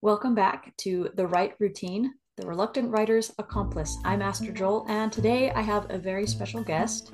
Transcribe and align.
Welcome 0.00 0.36
back 0.36 0.76
to 0.76 1.10
The 1.16 1.26
Write 1.26 1.54
Routine, 1.58 2.14
the 2.36 2.46
Reluctant 2.46 2.92
Writer's 2.92 3.32
Accomplice. 3.40 3.98
I'm 4.04 4.20
Master 4.20 4.52
Joel, 4.52 4.86
and 4.88 5.10
today 5.10 5.50
I 5.50 5.60
have 5.60 5.90
a 5.90 5.98
very 5.98 6.24
special 6.24 6.62
guest. 6.62 7.10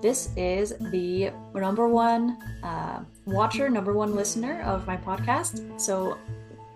This 0.00 0.30
is 0.36 0.74
the 0.92 1.32
number 1.52 1.88
one 1.88 2.38
uh, 2.62 3.00
watcher, 3.26 3.68
number 3.68 3.92
one 3.92 4.14
listener 4.14 4.62
of 4.62 4.86
my 4.86 4.96
podcast. 4.96 5.80
So, 5.80 6.16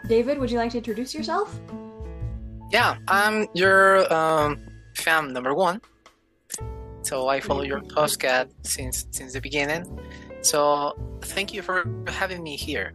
David, 0.09 0.41
would 0.41 0.51
you 0.51 0.59
like 0.59 0.73
to 0.73 0.79
introduce 0.79 1.15
yourself? 1.15 1.57
Yeah, 2.73 2.97
I'm 3.07 3.47
your 3.55 4.13
um, 4.13 4.59
fan 4.97 5.33
number 5.33 5.55
one. 5.55 5.81
So 7.03 7.29
I 7.29 7.39
follow 7.39 7.63
your 7.63 7.83
podcast 7.83 8.49
since 8.65 9.07
since 9.13 9.33
the 9.33 9.41
beginning. 9.41 10.01
So 10.41 10.99
thank 11.21 11.55
you 11.55 11.63
for 11.63 11.85
having 12.09 12.43
me 12.43 12.57
here. 12.57 12.95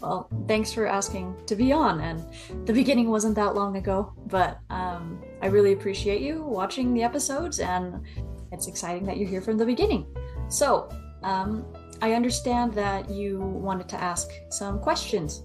Well, 0.00 0.28
thanks 0.48 0.72
for 0.72 0.86
asking 0.86 1.36
to 1.46 1.54
be 1.54 1.72
on. 1.72 2.00
And 2.00 2.66
the 2.66 2.72
beginning 2.72 3.10
wasn't 3.10 3.34
that 3.36 3.54
long 3.54 3.76
ago, 3.76 4.12
but 4.26 4.58
um, 4.70 5.22
I 5.42 5.46
really 5.46 5.72
appreciate 5.72 6.22
you 6.22 6.42
watching 6.42 6.94
the 6.94 7.02
episodes, 7.02 7.60
and 7.60 8.02
it's 8.50 8.66
exciting 8.66 9.04
that 9.06 9.18
you're 9.18 9.28
here 9.28 9.42
from 9.42 9.58
the 9.58 9.66
beginning. 9.66 10.06
So, 10.48 10.88
um, 11.22 11.66
I 12.02 12.14
understand 12.14 12.72
that 12.74 13.10
you 13.10 13.38
wanted 13.38 13.88
to 13.90 14.02
ask 14.02 14.30
some 14.48 14.80
questions. 14.80 15.42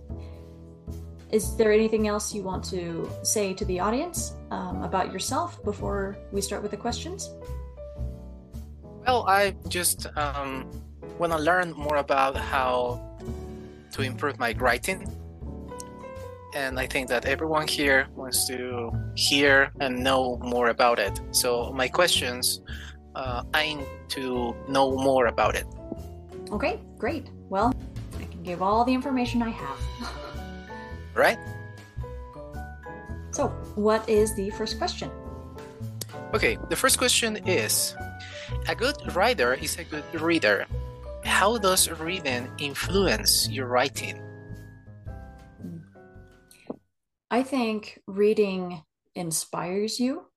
Is 1.32 1.58
there 1.58 1.72
anything 1.72 2.08
else 2.08 2.34
you 2.34 2.44
want 2.44 2.64
to 2.66 3.10
say 3.24 3.54
to 3.54 3.66
the 3.66 3.80
audience 3.80 4.36
um, 4.52 4.84
about 4.84 5.12
yourself 5.12 5.62
before 5.66 6.18
we 6.32 6.40
start 6.40 6.62
with 6.62 6.72
the 6.72 6.78
questions? 6.78 7.30
Well, 9.06 9.26
I 9.28 9.56
just 9.68 10.08
um, 10.16 10.70
want 11.20 11.34
to 11.34 11.40
learn 11.40 11.74
more 11.74 11.98
about 11.98 12.38
how 12.38 13.15
to 13.96 14.02
improve 14.02 14.38
my 14.38 14.54
writing. 14.60 15.08
And 16.54 16.80
I 16.80 16.86
think 16.86 17.08
that 17.10 17.26
everyone 17.26 17.68
here 17.68 18.08
wants 18.16 18.48
to 18.48 18.92
hear 19.16 19.72
and 19.80 20.04
know 20.04 20.38
more 20.44 20.68
about 20.70 21.00
it. 21.00 21.20
So 21.32 21.72
my 21.72 21.88
questions 21.88 22.62
uh, 23.16 23.44
aim 23.56 23.86
to 24.10 24.56
know 24.68 24.96
more 24.98 25.28
about 25.28 25.56
it. 25.56 25.66
Okay, 26.52 26.80
great. 26.98 27.28
Well, 27.50 27.74
I 28.20 28.26
can 28.26 28.44
give 28.44 28.62
all 28.62 28.84
the 28.84 28.94
information 28.94 29.42
I 29.42 29.50
have. 29.50 29.80
right? 31.14 31.40
So, 33.32 33.48
what 33.76 34.08
is 34.08 34.36
the 34.36 34.50
first 34.52 34.78
question? 34.78 35.10
Okay, 36.34 36.58
the 36.70 36.76
first 36.76 36.98
question 36.98 37.38
is 37.48 37.96
A 38.68 38.76
good 38.76 38.96
writer 39.16 39.54
is 39.56 39.78
a 39.80 39.84
good 39.84 40.04
reader. 40.22 40.68
How 41.26 41.58
does 41.58 41.90
reading 41.90 42.52
influence 42.60 43.50
your 43.50 43.66
writing? 43.66 44.22
I 47.32 47.42
think 47.42 48.00
reading 48.06 48.84
inspires 49.16 50.00
you, 50.00 50.28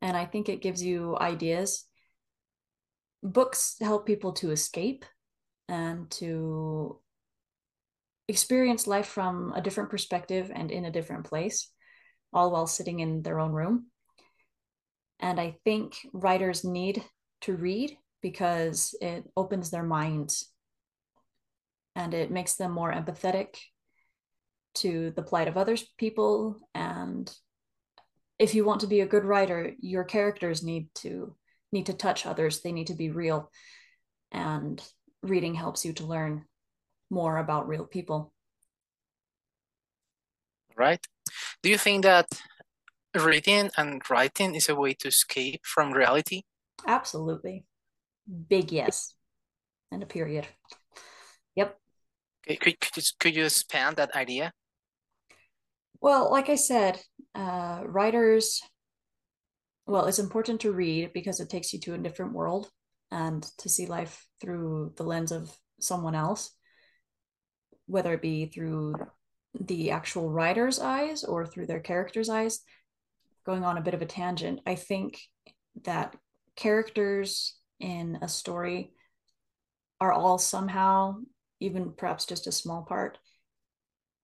and 0.00 0.16
I 0.16 0.24
think 0.24 0.48
it 0.48 0.62
gives 0.62 0.82
you 0.82 1.16
ideas. 1.18 1.84
Books 3.22 3.76
help 3.80 4.06
people 4.06 4.32
to 4.40 4.50
escape 4.50 5.04
and 5.68 6.10
to 6.12 6.98
experience 8.28 8.86
life 8.86 9.06
from 9.06 9.52
a 9.52 9.60
different 9.60 9.90
perspective 9.90 10.50
and 10.52 10.70
in 10.70 10.86
a 10.86 10.90
different 10.90 11.26
place, 11.26 11.70
all 12.32 12.50
while 12.50 12.66
sitting 12.66 13.00
in 13.00 13.22
their 13.22 13.38
own 13.38 13.52
room. 13.52 13.86
And 15.20 15.38
I 15.38 15.58
think 15.64 15.98
writers 16.14 16.64
need 16.64 17.04
to 17.42 17.54
read 17.54 17.96
because 18.22 18.94
it 19.00 19.24
opens 19.36 19.70
their 19.70 19.82
minds 19.82 20.50
and 21.94 22.14
it 22.14 22.30
makes 22.30 22.54
them 22.54 22.72
more 22.72 22.92
empathetic 22.92 23.56
to 24.74 25.12
the 25.16 25.22
plight 25.22 25.48
of 25.48 25.56
other 25.56 25.76
people. 25.96 26.56
And 26.74 27.32
if 28.38 28.54
you 28.54 28.64
want 28.64 28.80
to 28.80 28.86
be 28.86 29.00
a 29.00 29.06
good 29.06 29.24
writer 29.24 29.72
your 29.80 30.04
characters 30.04 30.62
need 30.62 30.88
to 30.94 31.34
need 31.72 31.86
to 31.86 31.92
touch 31.92 32.26
others. 32.26 32.60
They 32.60 32.72
need 32.72 32.86
to 32.88 32.94
be 32.94 33.10
real. 33.10 33.50
And 34.32 34.82
reading 35.22 35.54
helps 35.54 35.84
you 35.84 35.92
to 35.94 36.06
learn 36.06 36.44
more 37.10 37.36
about 37.36 37.68
real 37.68 37.84
people. 37.84 38.32
Right. 40.76 41.04
Do 41.62 41.70
you 41.70 41.78
think 41.78 42.04
that 42.04 42.26
reading 43.14 43.70
and 43.76 44.02
writing 44.08 44.54
is 44.54 44.68
a 44.68 44.74
way 44.74 44.94
to 44.94 45.08
escape 45.08 45.62
from 45.64 45.92
reality? 45.92 46.42
Absolutely 46.86 47.64
big 48.48 48.72
yes 48.72 49.14
and 49.90 50.02
a 50.02 50.06
period. 50.06 50.46
Yep. 51.56 51.76
Could, 52.46 52.60
could, 52.60 52.96
you, 52.96 53.02
could 53.18 53.36
you 53.36 53.44
expand 53.44 53.96
that 53.96 54.14
idea? 54.14 54.52
Well 56.00 56.30
like 56.30 56.48
i 56.48 56.54
said 56.54 57.00
uh, 57.34 57.82
writers 57.84 58.62
well 59.86 60.06
it's 60.06 60.20
important 60.20 60.60
to 60.60 60.72
read 60.72 61.12
because 61.12 61.40
it 61.40 61.50
takes 61.50 61.72
you 61.72 61.80
to 61.80 61.94
a 61.94 61.98
different 61.98 62.34
world 62.34 62.70
and 63.10 63.42
to 63.58 63.68
see 63.68 63.86
life 63.86 64.26
through 64.40 64.92
the 64.96 65.02
lens 65.02 65.32
of 65.32 65.50
someone 65.80 66.14
else 66.14 66.52
whether 67.86 68.12
it 68.12 68.22
be 68.22 68.46
through 68.46 68.94
the 69.58 69.90
actual 69.90 70.30
writer's 70.30 70.78
eyes 70.78 71.24
or 71.24 71.46
through 71.46 71.66
their 71.66 71.80
character's 71.80 72.28
eyes. 72.28 72.60
Going 73.46 73.64
on 73.64 73.78
a 73.78 73.82
bit 73.82 73.94
of 73.94 74.02
a 74.02 74.06
tangent 74.06 74.60
i 74.66 74.74
think 74.74 75.18
that 75.84 76.14
characters 76.54 77.57
in 77.80 78.18
a 78.22 78.28
story 78.28 78.92
are 80.00 80.12
all 80.12 80.38
somehow, 80.38 81.16
even 81.60 81.92
perhaps 81.92 82.26
just 82.26 82.46
a 82.46 82.52
small 82.52 82.82
part, 82.82 83.18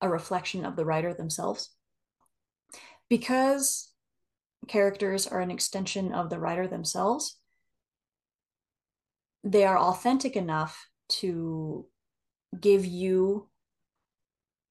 a 0.01 0.09
reflection 0.09 0.65
of 0.65 0.77
the 0.77 0.85
writer 0.85 1.15
themselves. 1.15 1.71
Because 3.09 3.91
characters 4.69 5.27
are 5.27 5.41
an 5.41 5.51
extension 5.51 6.13
of 6.13 6.31
the 6.31 6.39
writer 6.39 6.67
themselves, 6.67 7.39
they 9.43 9.65
are 9.65 9.79
authentic 9.79 10.37
enough 10.37 10.89
to 11.09 11.87
give 12.59 12.87
you 12.87 13.49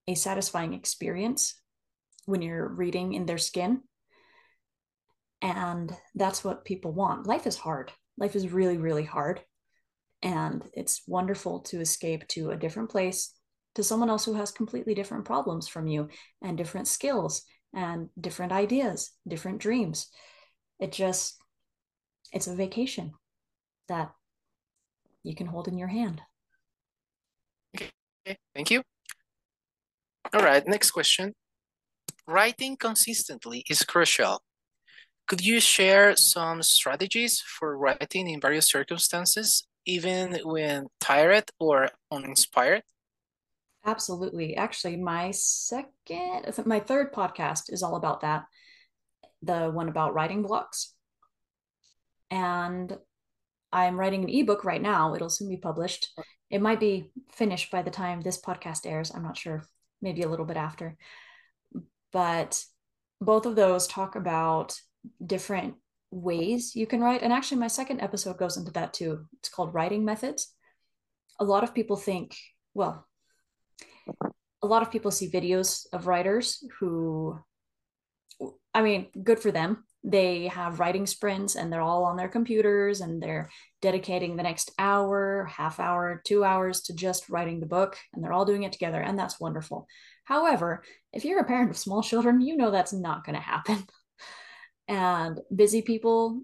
a 0.08 0.16
satisfying 0.16 0.74
experience 0.74 1.60
when 2.26 2.42
you're 2.42 2.68
reading 2.68 3.14
in 3.14 3.26
their 3.26 3.38
skin. 3.38 3.82
And 5.42 5.96
that's 6.16 6.44
what 6.44 6.66
people 6.66 6.94
want. 6.94 7.28
Life 7.28 7.46
is 7.46 7.58
hard 7.58 7.92
life 8.18 8.35
is 8.35 8.51
really, 8.51 8.78
really 8.78 9.03
hard. 9.03 9.41
And 10.22 10.63
it's 10.74 11.03
wonderful 11.07 11.59
to 11.62 11.81
escape 11.81 12.28
to 12.29 12.51
a 12.51 12.57
different 12.57 12.90
place, 12.90 13.34
to 13.75 13.84
someone 13.84 14.09
else 14.09 14.25
who 14.25 14.35
has 14.35 14.51
completely 14.51 14.94
different 14.94 15.25
problems 15.25 15.68
from 15.68 15.88
you 15.88 16.09
and 16.41 16.57
different 16.57 16.88
skills 16.88 17.44
and 17.74 18.09
different 18.19 18.51
ideas, 18.51 19.12
different 19.28 19.59
dreams. 19.59 20.07
It 20.79 20.91
just, 20.91 21.35
it's 22.31 22.47
a 22.47 22.56
vacation 22.56 23.13
that 23.90 24.12
you 25.24 25.35
can 25.35 25.47
hold 25.47 25.68
in 25.68 25.78
your 25.78 25.88
hand. 25.88 26.22
Okay, 27.75 28.38
thank 28.56 28.72
you. 28.72 28.84
All 30.34 30.41
right, 30.41 30.66
next 30.66 30.91
question. 30.91 31.34
Writing 32.28 32.78
consistently 32.78 33.63
is 33.69 33.84
crucial. 33.84 34.41
Could 35.28 35.46
you 35.46 35.60
share 35.60 36.16
some 36.16 36.62
strategies 36.62 37.42
for 37.42 37.78
writing 37.78 38.28
in 38.30 38.42
various 38.42 38.68
circumstances, 38.70 39.66
even 39.86 40.40
when 40.44 40.88
tired 41.00 41.46
or 41.60 41.90
uninspired? 42.12 42.84
Absolutely. 43.86 44.56
Actually, 44.56 44.98
my 44.98 45.32
second, 45.32 46.54
my 46.66 46.80
third 46.80 47.14
podcast 47.14 47.64
is 47.72 47.84
all 47.84 47.96
about 47.96 48.22
that. 48.22 48.46
The 49.42 49.70
one 49.70 49.90
about 49.90 50.14
writing 50.14 50.42
blocks. 50.42 50.94
And 52.30 52.98
I'm 53.72 54.00
writing 54.00 54.24
an 54.24 54.30
ebook 54.30 54.64
right 54.64 54.82
now. 54.82 55.16
It'll 55.16 55.30
soon 55.30 55.50
be 55.50 55.58
published. 55.58 56.10
It 56.50 56.62
might 56.62 56.80
be 56.80 57.12
finished 57.32 57.72
by 57.72 57.82
the 57.82 57.92
time 57.92 58.22
this 58.22 58.42
podcast 58.42 58.86
airs. 58.86 59.12
I'm 59.14 59.24
not 59.24 59.38
sure, 59.38 59.66
maybe 60.02 60.22
a 60.22 60.30
little 60.30 60.46
bit 60.46 60.58
after. 60.58 60.96
But 62.12 62.64
both 63.19 63.46
of 63.46 63.56
those 63.56 63.88
talk 63.88 64.16
about 64.16 64.80
different 65.26 65.76
ways 66.12 66.76
you 66.76 66.86
can 66.86 67.02
write. 67.02 67.22
And 67.22 67.34
actually, 67.34 67.60
my 67.60 67.68
second 67.68 68.02
episode 68.02 68.38
goes 68.38 68.58
into 68.58 68.72
that 68.72 68.94
too. 68.94 69.26
It's 69.40 69.50
called 69.50 69.74
Writing 69.74 70.06
Methods. 70.06 70.54
A 71.40 71.44
lot 71.44 71.64
of 71.64 71.74
people 71.74 71.98
think, 71.98 72.36
well, 72.74 73.08
a 74.62 74.68
lot 74.68 74.82
of 74.82 74.92
people 74.92 75.12
see 75.12 75.30
videos 75.30 75.86
of 75.92 76.08
writers 76.08 76.64
who, 76.80 77.38
I 78.74 78.82
mean, 78.82 79.08
good 79.24 79.40
for 79.40 79.52
them. 79.52 79.84
They 80.06 80.48
have 80.48 80.80
writing 80.80 81.06
sprints 81.06 81.56
and 81.56 81.72
they're 81.72 81.82
all 81.82 82.04
on 82.04 82.18
their 82.18 82.28
computers 82.28 83.02
and 83.02 83.22
they're 83.22 83.50
dedicating 83.82 84.36
the 84.36 84.44
next 84.44 84.72
hour, 84.78 85.46
half 85.46 85.80
hour, 85.80 86.22
two 86.26 86.44
hours 86.44 86.82
to 86.84 86.94
just 86.94 87.30
writing 87.30 87.60
the 87.60 87.66
book 87.66 87.98
and 88.14 88.24
they're 88.24 88.34
all 88.34 88.46
doing 88.46 88.64
it 88.64 88.74
together. 88.74 89.02
And 89.02 89.18
that's 89.18 89.40
wonderful. 89.40 89.88
However, 90.26 90.84
if 91.12 91.26
you're 91.26 91.40
a 91.40 91.46
parent 91.46 91.70
of 91.70 91.78
small 91.78 92.04
children, 92.04 92.42
you 92.42 92.56
know 92.58 92.72
that's 92.72 92.94
not 92.94 93.26
going 93.26 93.36
to 93.36 93.42
happen. 93.42 93.86
and 94.88 95.39
busy 95.53 95.81
people 95.81 96.41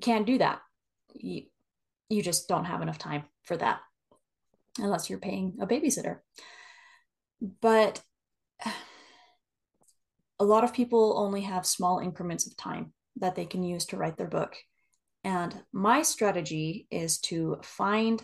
can't 0.00 0.26
do 0.26 0.38
that 0.38 0.60
you, 1.14 1.42
you 2.08 2.22
just 2.22 2.48
don't 2.48 2.64
have 2.64 2.82
enough 2.82 2.98
time 2.98 3.24
for 3.42 3.56
that 3.56 3.80
unless 4.78 5.10
you're 5.10 5.18
paying 5.18 5.56
a 5.60 5.66
babysitter 5.66 6.18
but 7.60 8.02
a 10.38 10.44
lot 10.44 10.64
of 10.64 10.72
people 10.72 11.18
only 11.18 11.42
have 11.42 11.66
small 11.66 11.98
increments 11.98 12.46
of 12.46 12.56
time 12.56 12.92
that 13.16 13.34
they 13.34 13.44
can 13.44 13.62
use 13.62 13.86
to 13.86 13.96
write 13.96 14.16
their 14.16 14.28
book. 14.28 14.56
And 15.24 15.62
my 15.72 16.02
strategy 16.02 16.86
is 16.90 17.18
to 17.22 17.58
find 17.62 18.22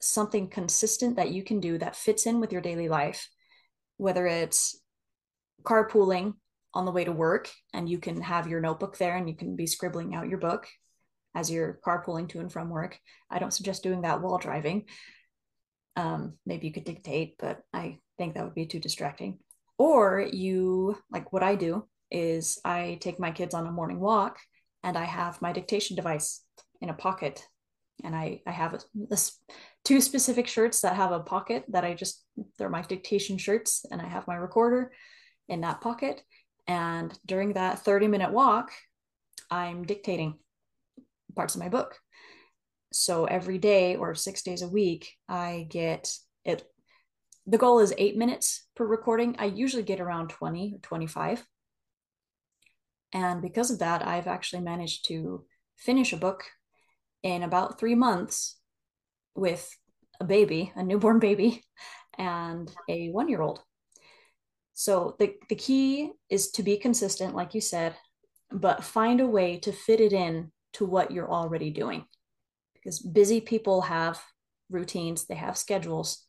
something 0.00 0.48
consistent 0.48 1.16
that 1.16 1.32
you 1.32 1.42
can 1.42 1.60
do 1.60 1.76
that 1.78 1.96
fits 1.96 2.26
in 2.26 2.40
with 2.40 2.52
your 2.52 2.62
daily 2.62 2.88
life, 2.88 3.28
whether 3.96 4.26
it's 4.26 4.80
carpooling 5.62 6.34
on 6.72 6.84
the 6.84 6.92
way 6.92 7.04
to 7.04 7.12
work 7.12 7.50
and 7.72 7.88
you 7.88 7.98
can 7.98 8.20
have 8.20 8.46
your 8.46 8.60
notebook 8.60 8.96
there 8.96 9.16
and 9.16 9.28
you 9.28 9.36
can 9.36 9.56
be 9.56 9.66
scribbling 9.66 10.14
out 10.14 10.28
your 10.28 10.38
book 10.38 10.66
as 11.34 11.50
you're 11.50 11.78
carpooling 11.84 12.28
to 12.28 12.40
and 12.40 12.52
from 12.52 12.70
work. 12.70 12.98
I 13.30 13.38
don't 13.38 13.52
suggest 13.52 13.82
doing 13.82 14.02
that 14.02 14.20
while 14.20 14.38
driving. 14.38 14.86
Um, 15.96 16.34
maybe 16.46 16.66
you 16.66 16.72
could 16.72 16.84
dictate, 16.84 17.34
but 17.38 17.60
I 17.72 17.98
think 18.18 18.34
that 18.34 18.44
would 18.44 18.54
be 18.54 18.66
too 18.66 18.80
distracting. 18.80 19.38
Or 19.78 20.20
you, 20.20 20.96
like 21.10 21.32
what 21.32 21.42
I 21.42 21.54
do, 21.54 21.86
is 22.10 22.60
I 22.64 22.98
take 23.00 23.20
my 23.20 23.30
kids 23.30 23.54
on 23.54 23.66
a 23.66 23.72
morning 23.72 24.00
walk 24.00 24.38
and 24.82 24.96
I 24.96 25.04
have 25.04 25.40
my 25.40 25.52
dictation 25.52 25.96
device 25.96 26.42
in 26.80 26.90
a 26.90 26.94
pocket. 26.94 27.46
And 28.02 28.16
I, 28.16 28.40
I 28.46 28.50
have 28.50 28.82
this 28.94 29.38
two 29.84 30.00
specific 30.00 30.46
shirts 30.46 30.80
that 30.80 30.96
have 30.96 31.12
a 31.12 31.20
pocket 31.20 31.64
that 31.68 31.84
I 31.84 31.94
just, 31.94 32.24
they're 32.58 32.68
my 32.68 32.82
dictation 32.82 33.38
shirts, 33.38 33.84
and 33.90 34.00
I 34.00 34.06
have 34.06 34.26
my 34.26 34.36
recorder 34.36 34.92
in 35.48 35.60
that 35.60 35.80
pocket. 35.80 36.22
And 36.70 37.18
during 37.26 37.54
that 37.54 37.80
30 37.80 38.06
minute 38.06 38.30
walk, 38.30 38.70
I'm 39.50 39.82
dictating 39.82 40.38
parts 41.34 41.56
of 41.56 41.60
my 41.60 41.68
book. 41.68 41.98
So 42.92 43.24
every 43.24 43.58
day 43.58 43.96
or 43.96 44.14
six 44.14 44.42
days 44.42 44.62
a 44.62 44.68
week, 44.68 45.16
I 45.28 45.66
get 45.68 46.14
it. 46.44 46.62
The 47.44 47.58
goal 47.58 47.80
is 47.80 47.92
eight 47.98 48.16
minutes 48.16 48.68
per 48.76 48.86
recording. 48.86 49.34
I 49.40 49.46
usually 49.46 49.82
get 49.82 50.00
around 50.00 50.28
20 50.30 50.74
or 50.76 50.78
25. 50.78 51.44
And 53.12 53.42
because 53.42 53.72
of 53.72 53.80
that, 53.80 54.06
I've 54.06 54.28
actually 54.28 54.62
managed 54.62 55.06
to 55.08 55.44
finish 55.76 56.12
a 56.12 56.16
book 56.16 56.44
in 57.24 57.42
about 57.42 57.80
three 57.80 57.96
months 57.96 58.60
with 59.34 59.68
a 60.20 60.24
baby, 60.24 60.72
a 60.76 60.84
newborn 60.84 61.18
baby, 61.18 61.64
and 62.16 62.70
a 62.88 63.08
one 63.08 63.28
year 63.28 63.42
old. 63.42 63.60
So 64.80 65.14
the, 65.18 65.34
the 65.50 65.56
key 65.56 66.12
is 66.30 66.52
to 66.52 66.62
be 66.62 66.78
consistent, 66.78 67.34
like 67.34 67.52
you 67.52 67.60
said, 67.60 67.96
but 68.50 68.82
find 68.82 69.20
a 69.20 69.26
way 69.26 69.58
to 69.58 69.72
fit 69.72 70.00
it 70.00 70.14
in 70.14 70.52
to 70.72 70.86
what 70.86 71.10
you're 71.10 71.30
already 71.30 71.68
doing. 71.68 72.06
Because 72.72 72.98
busy 72.98 73.42
people 73.42 73.82
have 73.82 74.22
routines, 74.70 75.26
they 75.26 75.34
have 75.34 75.58
schedules. 75.58 76.24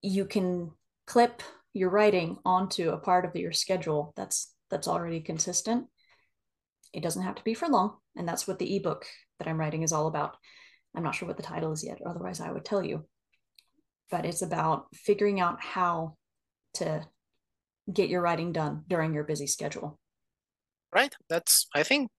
You 0.00 0.24
can 0.24 0.70
clip 1.06 1.42
your 1.74 1.90
writing 1.90 2.38
onto 2.46 2.88
a 2.88 2.96
part 2.96 3.26
of 3.26 3.36
your 3.36 3.52
schedule 3.52 4.14
that's 4.16 4.50
that's 4.70 4.88
already 4.88 5.20
consistent. 5.20 5.88
It 6.94 7.02
doesn't 7.02 7.24
have 7.24 7.34
to 7.34 7.44
be 7.44 7.52
for 7.52 7.68
long, 7.68 7.98
and 8.16 8.26
that's 8.26 8.48
what 8.48 8.58
the 8.58 8.74
ebook 8.74 9.04
that 9.38 9.48
I'm 9.48 9.60
writing 9.60 9.82
is 9.82 9.92
all 9.92 10.06
about. 10.06 10.38
I'm 10.96 11.02
not 11.02 11.14
sure 11.14 11.28
what 11.28 11.36
the 11.36 11.42
title 11.42 11.72
is 11.72 11.84
yet, 11.84 12.00
otherwise 12.06 12.40
I 12.40 12.50
would 12.50 12.64
tell 12.64 12.82
you. 12.82 13.04
But 14.10 14.24
it's 14.24 14.40
about 14.40 14.86
figuring 14.94 15.40
out 15.40 15.62
how 15.62 16.16
to 16.74 17.06
get 17.92 18.08
your 18.08 18.22
writing 18.22 18.52
done 18.52 18.84
during 18.88 19.12
your 19.14 19.24
busy 19.24 19.46
schedule. 19.46 19.98
Right. 20.94 21.14
That's 21.28 21.66
I 21.74 21.82
think 21.82 22.10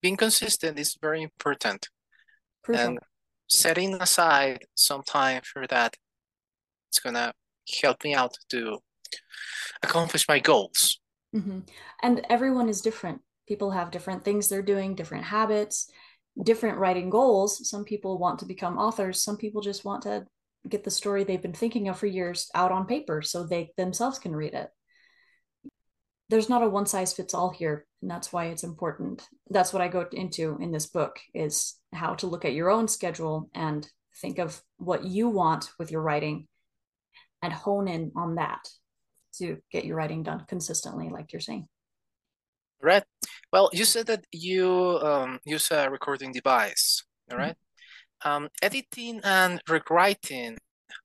being 0.00 0.16
consistent 0.16 0.78
is 0.78 0.96
very 1.00 1.22
important. 1.22 1.88
And 2.72 2.98
setting 3.48 3.94
aside 3.94 4.64
some 4.74 5.02
time 5.02 5.42
for 5.44 5.66
that, 5.66 5.96
it's 6.90 7.00
gonna 7.00 7.32
help 7.82 8.04
me 8.04 8.14
out 8.14 8.34
to 8.50 8.78
accomplish 9.82 10.26
my 10.28 10.38
goals. 10.38 11.00
Mm-hmm. 11.34 11.60
And 12.02 12.26
everyone 12.28 12.68
is 12.68 12.80
different. 12.80 13.20
People 13.48 13.70
have 13.70 13.90
different 13.90 14.24
things 14.24 14.48
they're 14.48 14.62
doing, 14.62 14.94
different 14.94 15.24
habits, 15.24 15.90
different 16.42 16.78
writing 16.78 17.10
goals. 17.10 17.68
Some 17.68 17.84
people 17.84 18.18
want 18.18 18.38
to 18.40 18.46
become 18.46 18.78
authors. 18.78 19.22
Some 19.22 19.36
people 19.36 19.60
just 19.60 19.84
want 19.84 20.02
to 20.02 20.26
get 20.68 20.84
the 20.84 20.90
story 20.90 21.24
they've 21.24 21.42
been 21.42 21.52
thinking 21.52 21.88
of 21.88 21.98
for 21.98 22.06
years 22.06 22.48
out 22.54 22.72
on 22.72 22.86
paper 22.86 23.22
so 23.22 23.44
they 23.44 23.72
themselves 23.76 24.18
can 24.18 24.34
read 24.34 24.54
it. 24.54 24.70
There's 26.28 26.48
not 26.48 26.62
a 26.62 26.68
one 26.68 26.86
size 26.86 27.12
fits 27.12 27.34
all 27.34 27.50
here, 27.50 27.86
and 28.00 28.10
that's 28.10 28.32
why 28.32 28.46
it's 28.46 28.62
important. 28.62 29.26
That's 29.50 29.72
what 29.72 29.82
I 29.82 29.88
go 29.88 30.06
into 30.12 30.56
in 30.60 30.72
this 30.72 30.86
book 30.86 31.18
is 31.34 31.74
how 31.92 32.14
to 32.14 32.26
look 32.26 32.44
at 32.44 32.54
your 32.54 32.70
own 32.70 32.88
schedule 32.88 33.50
and 33.54 33.86
think 34.20 34.38
of 34.38 34.60
what 34.78 35.04
you 35.04 35.28
want 35.28 35.70
with 35.78 35.90
your 35.90 36.00
writing 36.00 36.46
and 37.42 37.52
hone 37.52 37.88
in 37.88 38.12
on 38.16 38.36
that 38.36 38.60
to 39.38 39.58
get 39.70 39.84
your 39.84 39.96
writing 39.96 40.22
done 40.22 40.44
consistently 40.48 41.08
like 41.08 41.32
you're 41.32 41.40
saying. 41.40 41.66
Right. 42.80 43.04
Well, 43.52 43.70
you 43.72 43.84
said 43.84 44.06
that 44.06 44.24
you 44.32 44.98
um, 45.02 45.38
use 45.44 45.70
a 45.70 45.90
recording 45.90 46.32
device, 46.32 47.02
all 47.30 47.38
right? 47.38 47.52
Mm-hmm. 47.52 47.71
Um, 48.24 48.48
editing 48.62 49.20
and 49.24 49.60
rewriting 49.68 50.58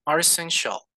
are 0.05 0.19
essential. 0.19 0.87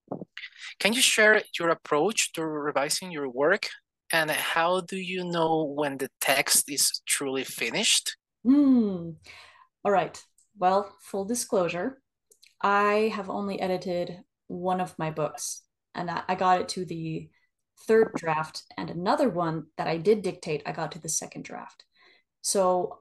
Can 0.79 0.93
you 0.93 1.01
share 1.01 1.43
your 1.59 1.71
approach 1.71 2.33
to 2.33 2.45
revising 2.45 3.11
your 3.11 3.29
work 3.29 3.69
and 4.13 4.31
how 4.31 4.81
do 4.81 4.97
you 4.97 5.25
know 5.25 5.65
when 5.65 5.99
the 5.99 6.11
text 6.21 6.71
is 6.71 7.01
truly 7.07 7.45
finished? 7.45 8.17
Hmm. 8.45 9.11
All 9.85 9.93
right. 9.93 10.23
Well, 10.59 10.95
full 11.01 11.25
disclosure, 11.25 12.03
I 12.61 13.13
have 13.15 13.31
only 13.31 13.61
edited 13.61 14.21
one 14.49 14.81
of 14.81 14.99
my 14.99 15.11
books 15.11 15.63
and 15.95 16.11
I 16.11 16.35
got 16.35 16.61
it 16.61 16.69
to 16.71 16.85
the 16.85 17.31
third 17.87 18.13
draft 18.17 18.65
and 18.77 18.91
another 18.91 19.29
one 19.29 19.67
that 19.79 19.87
I 19.87 19.97
did 19.97 20.23
dictate, 20.23 20.63
I 20.67 20.73
got 20.73 20.93
to 20.93 21.01
the 21.01 21.09
second 21.09 21.45
draft. 21.45 21.85
So 22.43 23.01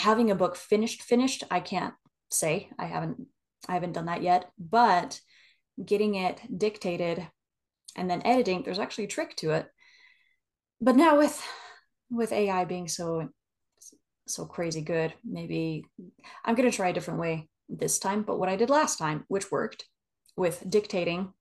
having 0.00 0.30
a 0.30 0.34
book 0.34 0.56
finished, 0.56 1.02
finished, 1.02 1.44
I 1.50 1.60
can't 1.60 1.94
say 2.30 2.70
I 2.78 2.86
haven't, 2.86 3.26
I 3.68 3.74
haven't 3.74 3.92
done 3.92 4.06
that 4.06 4.22
yet, 4.22 4.50
but 4.58 5.20
getting 5.84 6.14
it 6.14 6.40
dictated 6.56 7.26
and 7.96 8.08
then 8.08 8.22
editing, 8.24 8.62
there's 8.62 8.78
actually 8.78 9.04
a 9.04 9.08
trick 9.08 9.36
to 9.36 9.50
it. 9.50 9.66
But 10.80 10.96
now 10.96 11.18
with, 11.18 11.42
with 12.10 12.32
AI 12.32 12.64
being 12.64 12.88
so, 12.88 13.28
so 14.26 14.46
crazy 14.46 14.80
good, 14.80 15.12
maybe 15.24 15.84
I'm 16.44 16.54
going 16.54 16.70
to 16.70 16.76
try 16.76 16.88
a 16.88 16.92
different 16.92 17.20
way 17.20 17.48
this 17.68 17.98
time. 17.98 18.22
But 18.22 18.38
what 18.38 18.48
I 18.48 18.56
did 18.56 18.70
last 18.70 18.98
time, 18.98 19.24
which 19.28 19.50
worked 19.50 19.84
with 20.36 20.64
dictating 20.68 21.32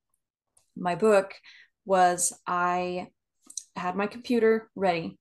my 0.75 0.95
book 0.95 1.33
was 1.85 2.33
I 2.45 3.07
had 3.75 3.95
my 3.95 4.07
computer 4.07 4.69
ready, 4.75 5.17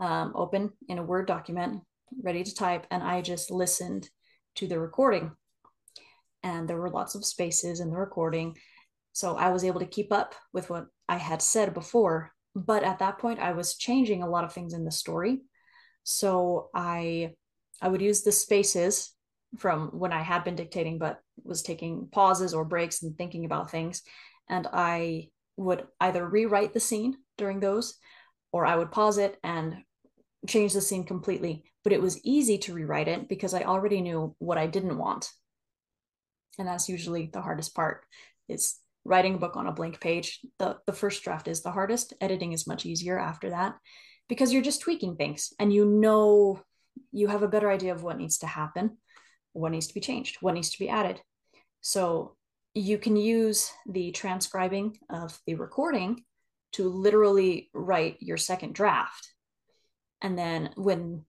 um, 0.00 0.32
open 0.34 0.72
in 0.88 0.98
a 0.98 1.02
Word 1.02 1.26
document, 1.26 1.82
ready 2.22 2.42
to 2.44 2.54
type, 2.54 2.86
and 2.90 3.02
I 3.02 3.20
just 3.20 3.50
listened 3.50 4.08
to 4.56 4.66
the 4.66 4.78
recording. 4.78 5.32
And 6.42 6.68
there 6.68 6.78
were 6.78 6.90
lots 6.90 7.14
of 7.14 7.24
spaces 7.24 7.80
in 7.80 7.90
the 7.90 7.96
recording. 7.96 8.56
So 9.12 9.36
I 9.36 9.50
was 9.50 9.64
able 9.64 9.80
to 9.80 9.86
keep 9.86 10.12
up 10.12 10.34
with 10.52 10.70
what 10.70 10.86
I 11.08 11.16
had 11.16 11.40
said 11.40 11.74
before. 11.74 12.32
But 12.54 12.82
at 12.82 12.98
that 12.98 13.18
point, 13.18 13.38
I 13.38 13.52
was 13.52 13.76
changing 13.76 14.22
a 14.22 14.28
lot 14.28 14.44
of 14.44 14.52
things 14.52 14.74
in 14.74 14.84
the 14.84 14.90
story. 14.90 15.40
So 16.02 16.70
I 16.74 17.34
I 17.80 17.88
would 17.88 18.02
use 18.02 18.22
the 18.22 18.32
spaces 18.32 19.12
from 19.58 19.88
when 19.88 20.12
I 20.12 20.22
had 20.22 20.44
been 20.44 20.56
dictating, 20.56 20.98
but 20.98 21.20
was 21.42 21.62
taking 21.62 22.08
pauses 22.10 22.54
or 22.54 22.64
breaks 22.64 23.02
and 23.02 23.16
thinking 23.16 23.44
about 23.44 23.70
things. 23.70 24.02
And 24.48 24.66
I 24.72 25.28
would 25.56 25.86
either 26.00 26.26
rewrite 26.26 26.72
the 26.72 26.80
scene 26.80 27.16
during 27.38 27.60
those 27.60 27.94
or 28.52 28.66
I 28.66 28.76
would 28.76 28.92
pause 28.92 29.18
it 29.18 29.38
and 29.42 29.78
change 30.46 30.72
the 30.72 30.80
scene 30.80 31.04
completely. 31.04 31.64
But 31.84 31.92
it 31.92 32.02
was 32.02 32.24
easy 32.24 32.58
to 32.58 32.74
rewrite 32.74 33.08
it 33.08 33.28
because 33.28 33.54
I 33.54 33.62
already 33.62 34.00
knew 34.00 34.34
what 34.38 34.58
I 34.58 34.66
didn't 34.66 34.98
want. 34.98 35.30
And 36.58 36.68
that's 36.68 36.88
usually 36.88 37.30
the 37.32 37.40
hardest 37.40 37.74
part 37.74 38.04
is 38.48 38.76
writing 39.04 39.34
a 39.34 39.38
book 39.38 39.56
on 39.56 39.66
a 39.66 39.72
blank 39.72 40.00
page. 40.00 40.40
The, 40.58 40.78
the 40.86 40.92
first 40.92 41.22
draft 41.22 41.48
is 41.48 41.62
the 41.62 41.72
hardest. 41.72 42.14
Editing 42.20 42.52
is 42.52 42.66
much 42.66 42.86
easier 42.86 43.18
after 43.18 43.50
that 43.50 43.74
because 44.28 44.52
you're 44.52 44.62
just 44.62 44.82
tweaking 44.82 45.16
things 45.16 45.52
and 45.58 45.72
you 45.72 45.84
know 45.84 46.60
you 47.10 47.28
have 47.28 47.42
a 47.42 47.48
better 47.48 47.70
idea 47.70 47.92
of 47.92 48.02
what 48.02 48.18
needs 48.18 48.38
to 48.38 48.46
happen, 48.46 48.98
what 49.52 49.72
needs 49.72 49.86
to 49.88 49.94
be 49.94 50.00
changed, 50.00 50.38
what 50.40 50.54
needs 50.54 50.70
to 50.70 50.78
be 50.78 50.88
added. 50.88 51.20
So 51.80 52.36
you 52.74 52.98
can 52.98 53.16
use 53.16 53.70
the 53.86 54.12
transcribing 54.12 54.98
of 55.10 55.38
the 55.46 55.56
recording 55.56 56.24
to 56.72 56.88
literally 56.88 57.70
write 57.74 58.16
your 58.20 58.36
second 58.36 58.74
draft. 58.74 59.32
And 60.22 60.38
then 60.38 60.70
when 60.76 61.24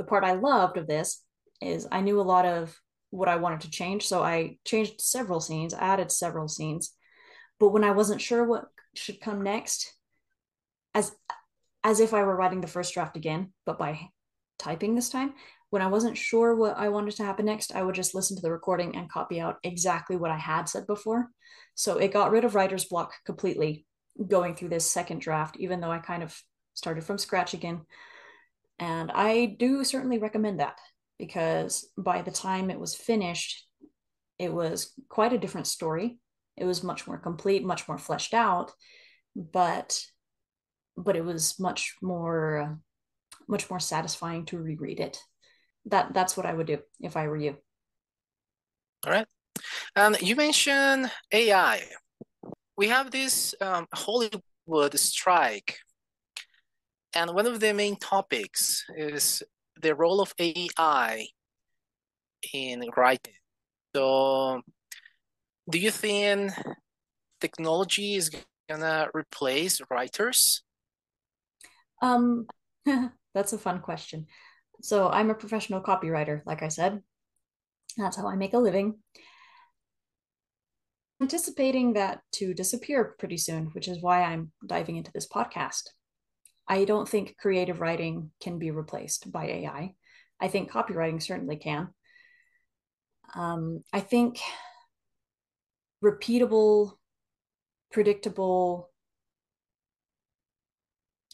the 0.00 0.06
part 0.06 0.24
I 0.24 0.32
loved 0.32 0.78
of 0.78 0.86
this 0.86 1.22
is 1.60 1.86
I 1.92 2.00
knew 2.00 2.18
a 2.18 2.22
lot 2.22 2.46
of 2.46 2.74
what 3.10 3.28
I 3.28 3.36
wanted 3.36 3.60
to 3.60 3.70
change. 3.70 4.08
So 4.08 4.22
I 4.24 4.56
changed 4.64 4.98
several 4.98 5.40
scenes, 5.40 5.74
added 5.74 6.10
several 6.10 6.48
scenes. 6.48 6.94
But 7.58 7.68
when 7.68 7.84
I 7.84 7.90
wasn't 7.90 8.22
sure 8.22 8.42
what 8.42 8.64
should 8.94 9.20
come 9.20 9.42
next, 9.42 9.92
as 10.94 11.14
as 11.84 12.00
if 12.00 12.14
I 12.14 12.22
were 12.22 12.34
writing 12.34 12.62
the 12.62 12.66
first 12.66 12.94
draft 12.94 13.14
again, 13.18 13.52
but 13.66 13.78
by 13.78 14.08
typing 14.58 14.94
this 14.94 15.10
time, 15.10 15.34
when 15.68 15.82
I 15.82 15.88
wasn't 15.88 16.16
sure 16.16 16.54
what 16.54 16.78
I 16.78 16.88
wanted 16.88 17.16
to 17.16 17.24
happen 17.24 17.44
next, 17.44 17.74
I 17.74 17.82
would 17.82 17.94
just 17.94 18.14
listen 18.14 18.36
to 18.36 18.42
the 18.42 18.50
recording 18.50 18.96
and 18.96 19.10
copy 19.10 19.38
out 19.38 19.58
exactly 19.62 20.16
what 20.16 20.30
I 20.30 20.38
had 20.38 20.66
said 20.66 20.86
before. 20.86 21.28
So 21.74 21.98
it 21.98 22.14
got 22.14 22.30
rid 22.30 22.46
of 22.46 22.54
writer's 22.54 22.86
block 22.86 23.12
completely 23.26 23.84
going 24.26 24.54
through 24.54 24.70
this 24.70 24.90
second 24.90 25.20
draft, 25.20 25.58
even 25.58 25.82
though 25.82 25.92
I 25.92 25.98
kind 25.98 26.22
of 26.22 26.34
started 26.72 27.04
from 27.04 27.18
scratch 27.18 27.52
again. 27.52 27.82
And 28.80 29.12
I 29.12 29.56
do 29.58 29.84
certainly 29.84 30.18
recommend 30.18 30.60
that 30.60 30.78
because 31.18 31.86
by 31.98 32.22
the 32.22 32.30
time 32.30 32.70
it 32.70 32.80
was 32.80 32.94
finished, 32.96 33.66
it 34.38 34.52
was 34.52 34.94
quite 35.10 35.34
a 35.34 35.38
different 35.38 35.66
story. 35.66 36.18
It 36.56 36.64
was 36.64 36.82
much 36.82 37.06
more 37.06 37.18
complete, 37.18 37.62
much 37.62 37.86
more 37.86 37.98
fleshed 37.98 38.32
out, 38.34 38.72
but 39.36 40.02
but 40.96 41.16
it 41.16 41.24
was 41.24 41.58
much 41.60 41.94
more 42.02 42.78
much 43.46 43.68
more 43.68 43.80
satisfying 43.80 44.46
to 44.46 44.58
reread 44.58 44.98
it. 44.98 45.18
That 45.86 46.14
that's 46.14 46.36
what 46.36 46.46
I 46.46 46.54
would 46.54 46.66
do 46.66 46.78
if 47.00 47.16
I 47.16 47.28
were 47.28 47.36
you. 47.36 47.56
All 49.06 49.12
right. 49.12 49.26
And 49.94 50.20
you 50.22 50.36
mentioned 50.36 51.10
AI. 51.32 51.82
We 52.76 52.88
have 52.88 53.10
this 53.10 53.54
um, 53.60 53.86
Hollywood 53.92 54.98
strike, 54.98 55.78
and 57.14 57.34
one 57.34 57.46
of 57.46 57.60
the 57.60 57.72
main 57.72 57.96
topics 57.96 58.84
is 58.96 59.42
the 59.80 59.94
role 59.94 60.20
of 60.20 60.34
AI 60.38 61.26
in 62.52 62.84
writing. 62.96 63.34
So, 63.94 64.62
do 65.68 65.78
you 65.78 65.90
think 65.90 66.52
technology 67.40 68.14
is 68.14 68.30
gonna 68.68 69.08
replace 69.14 69.80
writers? 69.90 70.62
Um, 72.00 72.46
that's 73.34 73.52
a 73.52 73.58
fun 73.58 73.80
question. 73.80 74.26
So, 74.82 75.08
I'm 75.08 75.30
a 75.30 75.34
professional 75.34 75.82
copywriter, 75.82 76.42
like 76.46 76.62
I 76.62 76.68
said. 76.68 77.02
That's 77.96 78.16
how 78.16 78.28
I 78.28 78.36
make 78.36 78.54
a 78.54 78.58
living. 78.58 78.98
Anticipating 81.20 81.94
that 81.94 82.22
to 82.32 82.54
disappear 82.54 83.16
pretty 83.18 83.36
soon, 83.36 83.66
which 83.72 83.88
is 83.88 84.00
why 84.00 84.22
I'm 84.22 84.52
diving 84.66 84.96
into 84.96 85.12
this 85.12 85.28
podcast. 85.28 85.90
I 86.70 86.84
don't 86.84 87.08
think 87.08 87.36
creative 87.36 87.80
writing 87.80 88.30
can 88.40 88.60
be 88.60 88.70
replaced 88.70 89.32
by 89.32 89.46
AI. 89.46 89.92
I 90.40 90.46
think 90.46 90.70
copywriting 90.70 91.20
certainly 91.20 91.56
can. 91.56 91.88
Um, 93.34 93.82
I 93.92 93.98
think 93.98 94.38
repeatable, 96.02 96.92
predictable 97.90 98.88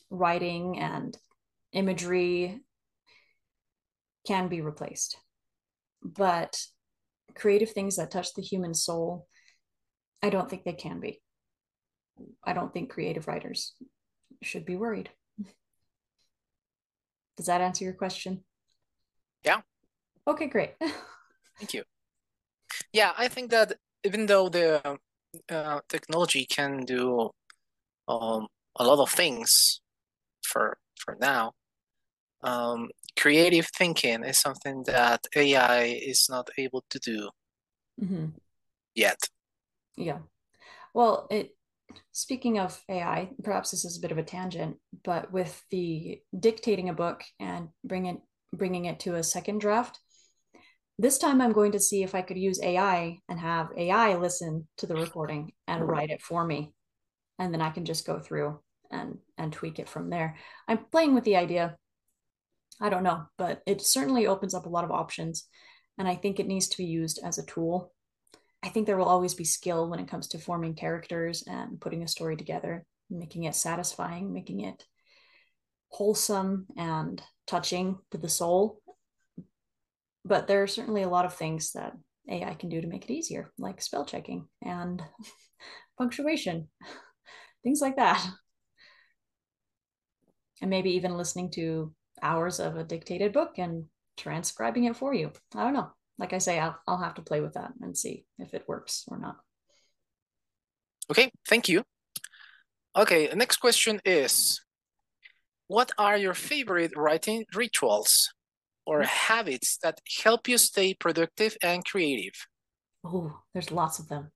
writing 0.08 0.78
and 0.78 1.14
imagery 1.72 2.62
can 4.26 4.48
be 4.48 4.62
replaced. 4.62 5.18
But 6.02 6.58
creative 7.34 7.72
things 7.72 7.96
that 7.96 8.10
touch 8.10 8.32
the 8.32 8.40
human 8.40 8.72
soul, 8.72 9.28
I 10.22 10.30
don't 10.30 10.48
think 10.48 10.64
they 10.64 10.72
can 10.72 10.98
be. 10.98 11.20
I 12.42 12.54
don't 12.54 12.72
think 12.72 12.88
creative 12.88 13.28
writers 13.28 13.74
should 14.42 14.64
be 14.64 14.76
worried. 14.76 15.10
Does 17.36 17.46
that 17.46 17.60
answer 17.60 17.84
your 17.84 17.92
question? 17.94 18.44
Yeah. 19.44 19.60
Okay, 20.26 20.46
great. 20.46 20.74
Thank 21.58 21.74
you. 21.74 21.84
Yeah, 22.92 23.12
I 23.16 23.28
think 23.28 23.50
that 23.50 23.74
even 24.04 24.26
though 24.26 24.48
the 24.48 24.98
uh, 25.48 25.80
technology 25.88 26.46
can 26.46 26.84
do 26.84 27.30
um, 28.08 28.46
a 28.76 28.84
lot 28.84 28.98
of 28.98 29.10
things 29.10 29.80
for 30.42 30.78
for 30.98 31.16
now, 31.20 31.52
um, 32.42 32.88
creative 33.18 33.66
thinking 33.76 34.24
is 34.24 34.38
something 34.38 34.84
that 34.86 35.26
AI 35.34 35.84
is 35.84 36.28
not 36.28 36.48
able 36.58 36.84
to 36.90 36.98
do 36.98 37.30
mm-hmm. 38.00 38.26
yet. 38.94 39.18
Yeah. 39.96 40.18
Well, 40.94 41.26
it 41.30 41.55
speaking 42.12 42.58
of 42.58 42.82
AI, 42.88 43.30
perhaps 43.42 43.70
this 43.70 43.84
is 43.84 43.98
a 43.98 44.00
bit 44.00 44.12
of 44.12 44.18
a 44.18 44.22
tangent, 44.22 44.76
but 45.04 45.32
with 45.32 45.62
the 45.70 46.20
dictating 46.38 46.88
a 46.88 46.94
book 46.94 47.22
and 47.40 47.68
bringing 47.84 48.20
bringing 48.52 48.86
it 48.86 49.00
to 49.00 49.16
a 49.16 49.22
second 49.22 49.60
draft, 49.60 49.98
this 50.98 51.18
time 51.18 51.40
I'm 51.40 51.52
going 51.52 51.72
to 51.72 51.80
see 51.80 52.02
if 52.02 52.14
I 52.14 52.22
could 52.22 52.38
use 52.38 52.62
AI 52.62 53.18
and 53.28 53.38
have 53.38 53.70
AI 53.76 54.16
listen 54.16 54.66
to 54.78 54.86
the 54.86 54.94
recording 54.94 55.52
and 55.66 55.86
write 55.86 56.10
it 56.10 56.22
for 56.22 56.44
me, 56.44 56.72
and 57.38 57.52
then 57.52 57.60
I 57.60 57.70
can 57.70 57.84
just 57.84 58.06
go 58.06 58.18
through 58.18 58.60
and 58.90 59.18
and 59.36 59.52
tweak 59.52 59.78
it 59.78 59.88
from 59.88 60.10
there. 60.10 60.36
I'm 60.68 60.78
playing 60.90 61.14
with 61.14 61.24
the 61.24 61.36
idea. 61.36 61.76
I 62.80 62.90
don't 62.90 63.02
know, 63.02 63.24
but 63.38 63.62
it 63.66 63.80
certainly 63.80 64.26
opens 64.26 64.54
up 64.54 64.66
a 64.66 64.70
lot 64.70 64.84
of 64.84 64.90
options, 64.90 65.48
and 65.98 66.06
I 66.06 66.14
think 66.14 66.38
it 66.38 66.46
needs 66.46 66.68
to 66.68 66.78
be 66.78 66.84
used 66.84 67.20
as 67.24 67.38
a 67.38 67.46
tool 67.46 67.92
I 68.66 68.68
think 68.68 68.86
there 68.86 68.96
will 68.96 69.04
always 69.04 69.34
be 69.34 69.44
skill 69.44 69.88
when 69.88 70.00
it 70.00 70.08
comes 70.08 70.26
to 70.28 70.40
forming 70.40 70.74
characters 70.74 71.44
and 71.46 71.80
putting 71.80 72.02
a 72.02 72.08
story 72.08 72.36
together, 72.36 72.84
making 73.08 73.44
it 73.44 73.54
satisfying, 73.54 74.32
making 74.32 74.62
it 74.62 74.84
wholesome 75.90 76.66
and 76.76 77.22
touching 77.46 77.96
to 78.10 78.18
the 78.18 78.28
soul. 78.28 78.80
But 80.24 80.48
there 80.48 80.64
are 80.64 80.66
certainly 80.66 81.04
a 81.04 81.08
lot 81.08 81.24
of 81.24 81.34
things 81.34 81.70
that 81.74 81.92
AI 82.28 82.54
can 82.54 82.68
do 82.68 82.80
to 82.80 82.88
make 82.88 83.08
it 83.08 83.12
easier, 83.12 83.52
like 83.56 83.80
spell 83.80 84.04
checking 84.04 84.48
and 84.60 85.00
punctuation, 85.96 86.68
things 87.62 87.80
like 87.80 87.94
that. 87.94 88.20
And 90.60 90.70
maybe 90.70 90.90
even 90.94 91.16
listening 91.16 91.52
to 91.52 91.94
hours 92.20 92.58
of 92.58 92.74
a 92.74 92.82
dictated 92.82 93.32
book 93.32 93.58
and 93.58 93.84
transcribing 94.16 94.84
it 94.84 94.96
for 94.96 95.14
you. 95.14 95.30
I 95.54 95.62
don't 95.62 95.74
know 95.74 95.92
like 96.18 96.32
I 96.32 96.38
say, 96.38 96.58
I'll, 96.58 96.78
I'll 96.86 96.98
have 96.98 97.14
to 97.14 97.22
play 97.22 97.40
with 97.40 97.54
that 97.54 97.72
and 97.80 97.96
see 97.96 98.24
if 98.38 98.54
it 98.54 98.68
works 98.68 99.04
or 99.08 99.18
not. 99.18 99.36
Okay, 101.10 101.30
thank 101.48 101.68
you. 101.68 101.84
Okay, 102.96 103.26
the 103.26 103.36
next 103.36 103.58
question 103.58 104.00
is 104.04 104.60
What 105.68 105.92
are 105.98 106.16
your 106.16 106.34
favorite 106.34 106.92
writing 106.96 107.44
rituals 107.54 108.32
or 108.86 109.00
mm-hmm. 109.00 109.08
habits 109.08 109.78
that 109.82 110.00
help 110.22 110.48
you 110.48 110.58
stay 110.58 110.94
productive 110.94 111.56
and 111.62 111.84
creative? 111.84 112.46
Oh, 113.04 113.40
there's 113.52 113.70
lots 113.70 113.98
of 113.98 114.08
them. 114.08 114.32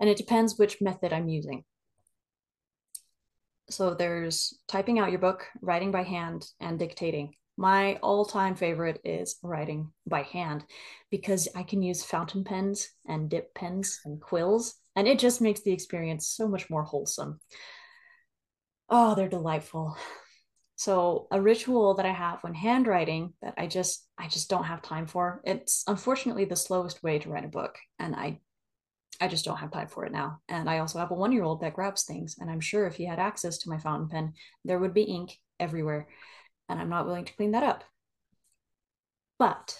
And 0.00 0.08
it 0.08 0.16
depends 0.16 0.58
which 0.58 0.80
method 0.80 1.12
I'm 1.12 1.28
using. 1.28 1.64
So 3.70 3.94
there's 3.94 4.58
typing 4.66 4.98
out 4.98 5.10
your 5.10 5.20
book, 5.20 5.46
writing 5.60 5.92
by 5.92 6.02
hand, 6.02 6.44
and 6.60 6.78
dictating. 6.78 7.34
My 7.62 7.94
all 8.02 8.24
time 8.24 8.56
favorite 8.56 9.00
is 9.04 9.36
writing 9.40 9.92
by 10.04 10.22
hand 10.22 10.64
because 11.12 11.46
I 11.54 11.62
can 11.62 11.80
use 11.80 12.02
fountain 12.02 12.42
pens 12.42 12.90
and 13.06 13.30
dip 13.30 13.54
pens 13.54 14.00
and 14.04 14.20
quills, 14.20 14.74
and 14.96 15.06
it 15.06 15.20
just 15.20 15.40
makes 15.40 15.60
the 15.60 15.70
experience 15.70 16.26
so 16.26 16.48
much 16.48 16.68
more 16.68 16.82
wholesome. 16.82 17.38
Oh, 18.88 19.14
they're 19.14 19.28
delightful. 19.28 19.96
So 20.74 21.28
a 21.30 21.40
ritual 21.40 21.94
that 21.94 22.04
I 22.04 22.10
have 22.10 22.42
when 22.42 22.54
handwriting 22.54 23.34
that 23.42 23.54
I 23.56 23.68
just 23.68 24.08
I 24.18 24.26
just 24.26 24.50
don't 24.50 24.64
have 24.64 24.82
time 24.82 25.06
for. 25.06 25.40
It's 25.44 25.84
unfortunately 25.86 26.46
the 26.46 26.56
slowest 26.56 27.04
way 27.04 27.20
to 27.20 27.30
write 27.30 27.44
a 27.44 27.58
book 27.60 27.78
and 28.00 28.16
I 28.16 28.40
I 29.20 29.28
just 29.28 29.44
don't 29.44 29.58
have 29.58 29.70
time 29.70 29.86
for 29.86 30.04
it 30.04 30.10
now. 30.10 30.40
And 30.48 30.68
I 30.68 30.78
also 30.78 30.98
have 30.98 31.12
a 31.12 31.14
1-year-old 31.14 31.60
that 31.60 31.74
grabs 31.74 32.02
things 32.02 32.34
and 32.40 32.50
I'm 32.50 32.58
sure 32.58 32.88
if 32.88 32.96
he 32.96 33.06
had 33.06 33.20
access 33.20 33.58
to 33.58 33.70
my 33.70 33.78
fountain 33.78 34.08
pen 34.08 34.32
there 34.64 34.80
would 34.80 34.94
be 34.94 35.02
ink 35.02 35.38
everywhere 35.60 36.08
and 36.68 36.80
I'm 36.80 36.88
not 36.88 37.06
willing 37.06 37.24
to 37.24 37.34
clean 37.34 37.52
that 37.52 37.62
up. 37.62 37.84
But 39.38 39.76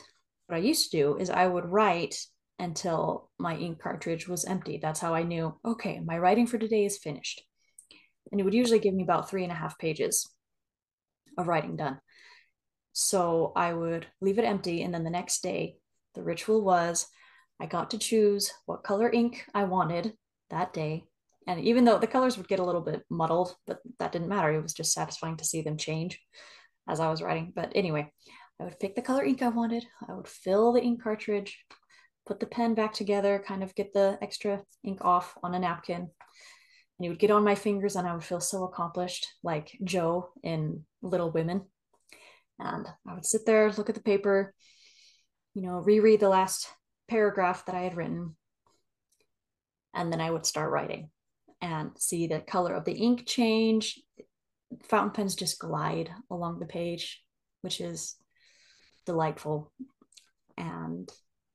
what 0.47 0.57
I 0.57 0.61
used 0.61 0.91
to 0.91 0.97
do 0.97 1.17
is 1.17 1.31
I 1.31 1.47
would 1.47 1.65
write 1.65 2.17
until 2.59 3.31
my 3.39 3.57
ink 3.57 3.81
cartridge 3.81 4.29
was 4.29 4.45
empty. 4.45 4.79
That's 4.81 5.01
how 5.01 5.15
I 5.15 5.23
knew, 5.23 5.59
okay, 5.65 6.01
my 6.01 6.19
writing 6.19 6.47
for 6.47 6.59
today 6.59 6.85
is 6.85 6.99
finished. 6.99 7.43
And 8.31 8.41
it 8.41 8.45
would 8.45 8.55
usually 8.55 8.79
give 8.79 8.95
me 8.95 9.03
about 9.03 9.29
three 9.29 9.43
and 9.43 9.53
a 9.53 9.57
half 9.57 9.79
pages 9.79 10.29
of 11.39 11.49
writing 11.49 11.77
done. 11.77 11.99
So 12.93 13.53
I 13.57 13.73
would 13.73 14.07
leave 14.21 14.39
it 14.39 14.45
empty. 14.45 14.83
And 14.83 14.93
then 14.93 15.05
the 15.05 15.11
next 15.11 15.43
day, 15.43 15.77
the 16.15 16.23
ritual 16.23 16.63
was 16.63 17.07
I 17.61 17.67
got 17.67 17.91
to 17.91 17.99
choose 17.99 18.53
what 18.67 18.85
color 18.85 19.11
ink 19.11 19.45
I 19.55 19.65
wanted 19.65 20.15
that 20.51 20.73
day. 20.73 21.05
And 21.47 21.61
even 21.61 21.85
though 21.85 21.99
the 21.99 22.07
colors 22.07 22.37
would 22.37 22.49
get 22.49 22.61
a 22.61 22.65
little 22.65 22.81
bit 22.81 23.03
muddled, 23.11 23.55
but 23.67 23.81
that 23.99 24.13
didn't 24.13 24.29
matter, 24.29 24.53
it 24.53 24.63
was 24.63 24.75
just 24.75 24.93
satisfying 24.93 25.37
to 25.39 25.45
see 25.45 25.63
them 25.63 25.77
change 25.77 26.21
as 26.89 27.01
I 27.01 27.11
was 27.11 27.23
writing. 27.23 27.53
But 27.55 27.73
anyway, 27.75 28.13
I 28.61 28.65
would 28.65 28.79
pick 28.79 28.95
the 28.95 29.03
color 29.03 29.25
ink 29.25 29.43
I 29.43 29.49
wanted. 29.49 29.85
I 30.09 30.15
would 30.15 30.29
fill 30.29 30.73
the 30.73 30.83
ink 30.83 31.03
cartridge, 31.03 31.65
put 32.27 32.41
the 32.41 32.47
pen 32.47 32.75
back 32.75 32.93
together, 32.93 33.43
kind 33.47 33.63
of 33.63 33.75
get 33.75 33.93
the 33.93 34.19
extra 34.23 34.63
ink 34.85 35.05
off 35.05 35.37
on 35.43 35.55
a 35.55 35.59
napkin. 35.59 36.09
And 36.99 37.07
it 37.07 37.09
would 37.09 37.19
get 37.19 37.31
on 37.31 37.45
my 37.45 37.55
fingers, 37.55 37.97
and 37.97 38.07
I 38.07 38.15
would 38.15 38.25
feel 38.25 38.41
so 38.41 38.65
accomplished, 38.65 39.27
like 39.43 39.77
Jo 39.83 40.31
in 40.43 40.85
Little 41.01 41.31
Women. 41.31 41.63
And 42.59 42.87
I 43.09 43.15
would 43.15 43.27
sit 43.27 43.45
there, 43.47 43.73
look 43.73 43.89
at 43.89 43.97
the 43.97 44.03
paper, 44.03 44.55
you 45.55 45.63
know, 45.63 45.79
reread 45.79 46.21
the 46.21 46.29
last 46.29 46.69
paragraph 47.09 47.67
that 47.67 47.75
I 47.75 47.81
had 47.81 47.97
written. 47.97 48.37
And 49.95 50.13
then 50.13 50.21
I 50.21 50.31
would 50.31 50.47
start 50.47 50.71
writing 50.71 51.11
and 51.61 51.91
see 51.99 52.27
the 52.27 52.41
color 52.41 52.75
of 52.75 52.85
the 52.85 52.93
ink 52.93 53.27
change, 53.27 54.01
fountain 54.85 55.13
pens 55.13 55.35
just 55.35 55.59
glide 55.59 56.11
along 56.31 56.59
the 56.59 56.67
page, 56.67 57.23
which 57.63 57.81
is 57.81 58.17
delightful. 59.07 59.73
And 60.57 61.11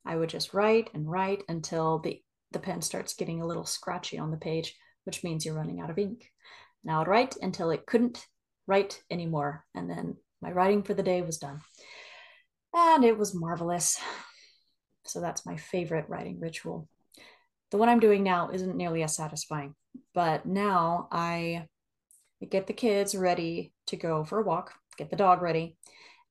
I 0.06 0.16
would 0.16 0.30
just 0.30 0.54
write 0.54 0.90
and 0.94 1.10
write 1.10 1.44
until 1.48 2.00
the, 2.00 2.22
the 2.52 2.60
pen 2.60 2.82
starts 2.82 3.14
getting 3.14 3.42
a 3.42 3.46
little 3.46 3.66
scratchy 3.66 4.18
on 4.18 4.32
the 4.32 4.38
page, 4.38 4.76
which 5.04 5.24
means 5.24 5.46
you're 5.46 5.56
running 5.56 5.80
out 5.80 5.90
of 5.90 6.00
ink. 6.00 6.32
And 6.84 6.92
I 6.94 7.00
would 7.00 7.08
write 7.08 7.36
until 7.42 7.70
it 7.70 7.86
couldn't 7.86 8.26
write 8.68 9.02
anymore. 9.12 9.66
And 9.76 9.90
then 9.90 10.18
my 10.42 10.52
writing 10.52 10.84
for 10.84 10.94
the 10.94 11.04
day 11.04 11.22
was 11.22 11.38
done. 11.38 11.62
And 12.74 13.04
it 13.04 13.18
was 13.18 13.36
marvelous. 13.36 14.00
So 15.06 15.22
that's 15.22 15.46
my 15.46 15.58
favorite 15.58 16.10
writing 16.10 16.40
ritual. 16.40 16.88
The 17.72 17.78
one 17.78 17.90
I'm 17.90 18.00
doing 18.00 18.24
now 18.24 18.50
isn't 18.52 18.78
nearly 18.78 19.04
as 19.04 19.16
satisfying, 19.16 19.74
but 20.14 20.46
now 20.46 21.08
I 21.12 21.68
get 22.46 22.68
the 22.68 22.74
kids 22.74 23.16
ready 23.16 23.74
to 23.88 23.96
go 23.96 24.24
for 24.24 24.40
a 24.40 24.44
walk, 24.44 24.74
get 24.98 25.10
the 25.10 25.16
dog 25.16 25.42
ready. 25.42 25.78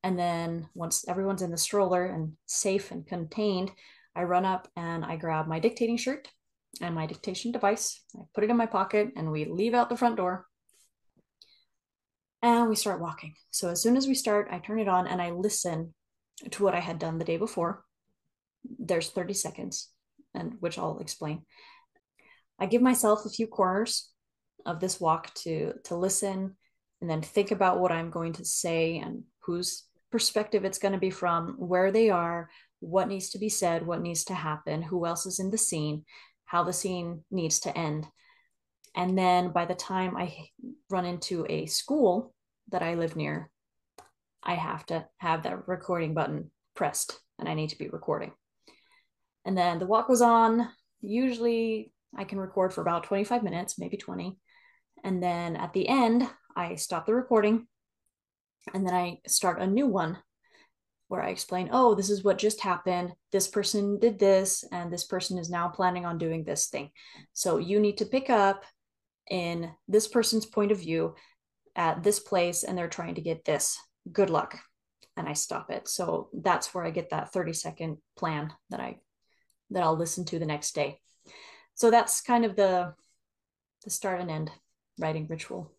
And 0.03 0.19
then 0.19 0.69
once 0.75 1.07
everyone's 1.09 1.43
in 1.43 1.51
the 1.51 1.59
stroller 1.59 2.05
and 2.07 2.35
safe 2.47 2.91
and 2.91 3.07
contained, 3.07 3.73
I 4.15 4.23
run 4.23 4.45
up 4.45 4.69
and 4.77 5.05
I 5.05 5.17
grab 5.17 5.47
my 5.47 5.59
dictating 5.59 5.97
shirt 5.97 6.29
and 6.81 6.95
my 6.95 7.07
dictation 7.07 7.53
device. 7.53 8.03
I 8.15 8.23
put 8.35 8.45
it 8.45 8.51
in 8.51 8.57
my 8.57 8.67
pocket 8.67 9.13
and 9.17 9.33
we 9.33 9.45
leave 9.47 9.75
out 9.75 9.89
the 9.89 9.97
front 9.97 10.17
door 10.17 10.47
and 12.43 12.69
we 12.69 12.77
start 12.77 13.01
walking. 13.01 13.35
So 13.51 13.71
as 13.71 13.83
soon 13.83 13.97
as 13.97 14.07
we 14.07 14.15
start, 14.15 14.49
I 14.51 14.59
turn 14.59 14.79
it 14.79 14.89
on 14.89 15.07
and 15.07 15.21
I 15.21 15.31
listen 15.31 15.95
to 16.51 16.63
what 16.63 16.75
I 16.75 16.81
had 16.81 16.99
done 16.99 17.19
the 17.19 17.25
day 17.25 17.37
before. 17.37 17.83
There's 18.79 19.11
30 19.11 19.35
seconds, 19.35 19.91
and 20.35 20.55
which 20.61 20.79
I'll 20.79 20.99
explain. 20.99 21.43
I 22.59 22.67
give 22.67 22.83
myself 22.83 23.25
a 23.25 23.31
few 23.31 23.47
corners 23.47 24.11
of 24.67 24.81
this 24.81 25.01
walk 25.01 25.33
to 25.35 25.73
to 25.85 25.97
listen 25.97 26.57
and 27.01 27.11
then 27.11 27.23
think 27.23 27.51
about 27.51 27.79
what 27.79 27.93
I'm 27.93 28.11
going 28.11 28.33
to 28.35 28.45
say 28.45 28.99
and 28.99 29.23
whose 29.41 29.85
perspective 30.11 30.65
it's 30.65 30.79
going 30.79 30.93
to 30.93 30.99
be 30.99 31.11
from, 31.11 31.55
where 31.59 31.93
they 31.93 32.11
are, 32.11 32.49
what 32.81 33.09
needs 33.09 33.31
to 33.31 33.39
be 33.39 33.49
said, 33.49 33.87
what 33.87 34.01
needs 34.01 34.25
to 34.27 34.35
happen, 34.35 34.83
who 34.83 35.07
else 35.07 35.27
is 35.27 35.39
in 35.39 35.51
the 35.51 35.59
scene, 35.59 36.05
how 36.47 36.63
the 36.63 36.73
scene 36.73 37.25
needs 37.31 37.61
to 37.61 37.77
end. 37.77 38.07
And 38.95 39.17
then 39.19 39.51
by 39.51 39.67
the 39.67 39.75
time 39.75 40.17
I 40.17 40.49
run 40.89 41.05
into 41.05 41.45
a 41.49 41.67
school 41.67 42.33
that 42.71 42.83
I 42.83 42.95
live 42.95 43.15
near, 43.15 43.51
I 44.43 44.55
have 44.55 44.87
to 44.87 45.07
have 45.19 45.43
that 45.43 45.69
recording 45.69 46.15
button 46.15 46.51
pressed 46.75 47.19
and 47.39 47.49
I 47.49 47.55
need 47.55 47.71
to 47.71 47.79
be 47.79 47.89
recording. 47.89 48.33
And 49.45 49.57
then 49.57 49.79
the 49.79 49.87
walk 49.87 50.09
was 50.09 50.23
on. 50.23 50.69
Usually 51.03 51.93
I 52.17 52.25
can 52.25 52.39
record 52.39 52.73
for 52.73 52.81
about 52.81 53.05
25 53.05 53.43
minutes, 53.43 53.79
maybe 53.79 53.97
20. 53.97 54.39
And 55.07 55.23
then 55.23 55.55
at 55.55 55.73
the 55.73 55.89
end, 55.89 56.29
I 56.57 56.75
stop 56.75 57.07
the 57.07 57.15
recording 57.15 57.69
and 58.75 58.85
then 58.85 58.93
I 58.93 59.21
start 59.29 59.63
a 59.63 59.67
new 59.67 59.87
one 59.87 60.19
where 61.07 61.23
I 61.23 61.29
explain, 61.29 61.69
oh, 61.71 61.95
this 61.95 62.11
is 62.11 62.25
what 62.25 62.39
just 62.39 62.61
happened. 62.61 63.13
This 63.31 63.47
person 63.47 64.01
did 64.01 64.19
this, 64.19 64.65
and 64.73 64.93
this 64.93 65.05
person 65.05 65.39
is 65.39 65.49
now 65.49 65.69
planning 65.69 66.05
on 66.05 66.19
doing 66.19 66.43
this 66.43 66.67
thing. 66.67 66.91
So 67.33 67.59
you 67.59 67.79
need 67.79 67.99
to 67.99 68.05
pick 68.05 68.29
up 68.29 68.65
in 69.31 69.71
this 69.87 70.09
person's 70.09 70.45
point 70.45 70.73
of 70.73 70.81
view 70.81 71.15
at 71.77 72.03
this 72.03 72.19
place, 72.19 72.65
and 72.65 72.77
they're 72.77 72.89
trying 72.89 73.15
to 73.15 73.21
get 73.21 73.45
this. 73.45 73.79
Good 74.11 74.31
luck. 74.31 74.59
And 75.17 75.29
I 75.29 75.35
stop 75.35 75.71
it. 75.71 75.87
So 75.87 76.31
that's 76.33 76.75
where 76.75 76.85
I 76.85 76.91
get 76.91 77.11
that 77.11 77.33
30 77.33 77.53
second 77.53 77.99
plan 78.19 78.53
that 78.71 78.81
I 78.81 78.99
that 79.71 79.85
I'll 79.85 79.97
listen 79.97 80.25
to 80.27 80.41
the 80.41 80.47
next 80.47 80.75
day. 80.75 80.99
So 81.75 81.93
that's 81.93 82.21
kind 82.21 82.45
of 82.45 82.57
the 82.57 82.95
the 83.85 83.91
start 83.91 84.21
and 84.21 84.31
end 84.31 84.51
writing 84.99 85.27
ritual. 85.29 85.73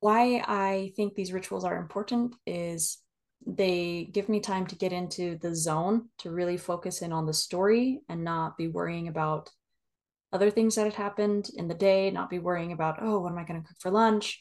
Why 0.00 0.42
I 0.46 0.92
think 0.96 1.14
these 1.14 1.32
rituals 1.32 1.64
are 1.64 1.76
important 1.76 2.34
is 2.46 2.98
they 3.46 4.08
give 4.12 4.28
me 4.28 4.40
time 4.40 4.66
to 4.66 4.76
get 4.76 4.92
into 4.92 5.38
the 5.38 5.54
zone 5.54 6.08
to 6.18 6.30
really 6.30 6.56
focus 6.56 7.02
in 7.02 7.12
on 7.12 7.26
the 7.26 7.32
story 7.32 8.00
and 8.08 8.24
not 8.24 8.56
be 8.56 8.68
worrying 8.68 9.08
about 9.08 9.50
other 10.32 10.50
things 10.50 10.74
that 10.74 10.84
had 10.84 10.94
happened 10.94 11.50
in 11.56 11.68
the 11.68 11.74
day, 11.74 12.10
not 12.10 12.30
be 12.30 12.38
worrying 12.38 12.72
about, 12.72 12.98
oh, 13.02 13.20
what 13.20 13.32
am 13.32 13.38
I 13.38 13.44
going 13.44 13.60
to 13.60 13.66
cook 13.66 13.76
for 13.80 13.90
lunch? 13.90 14.40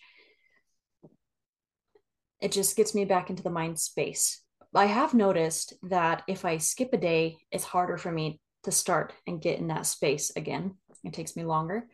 It 2.42 2.52
just 2.52 2.76
gets 2.76 2.96
me 2.96 3.06
back 3.06 3.30
into 3.30 3.44
the 3.44 3.50
mind 3.50 3.80
space. 3.80 4.42
I 4.74 4.86
have 4.86 5.14
noticed 5.14 5.74
that 5.84 6.24
if 6.28 6.46
I 6.46 6.58
skip 6.58 6.94
a 6.94 6.98
day, 6.98 7.38
it's 7.52 7.64
harder 7.64 7.98
for 7.98 8.12
me 8.12 8.40
to 8.64 8.72
start 8.72 9.14
and 9.28 9.42
get 9.42 9.60
in 9.60 9.68
that 9.68 9.86
space 9.86 10.32
again. 10.36 10.76
It 11.04 11.14
takes 11.14 11.36
me 11.36 11.44
longer. 11.44 11.88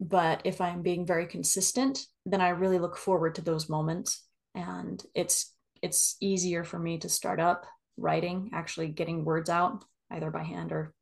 But 0.00 0.42
if 0.44 0.60
I'm 0.60 0.82
being 0.82 1.06
very 1.06 1.26
consistent, 1.26 2.06
then 2.26 2.40
I 2.40 2.50
really 2.50 2.78
look 2.78 2.96
forward 2.96 3.34
to 3.36 3.42
those 3.42 3.68
moments. 3.68 4.24
And 4.54 5.02
it's 5.14 5.52
it's 5.82 6.16
easier 6.20 6.64
for 6.64 6.78
me 6.78 6.98
to 6.98 7.08
start 7.08 7.40
up 7.40 7.66
writing, 7.96 8.50
actually 8.52 8.88
getting 8.88 9.24
words 9.24 9.50
out 9.50 9.84
either 10.10 10.30
by 10.30 10.42
hand 10.42 10.72
or 10.72 10.94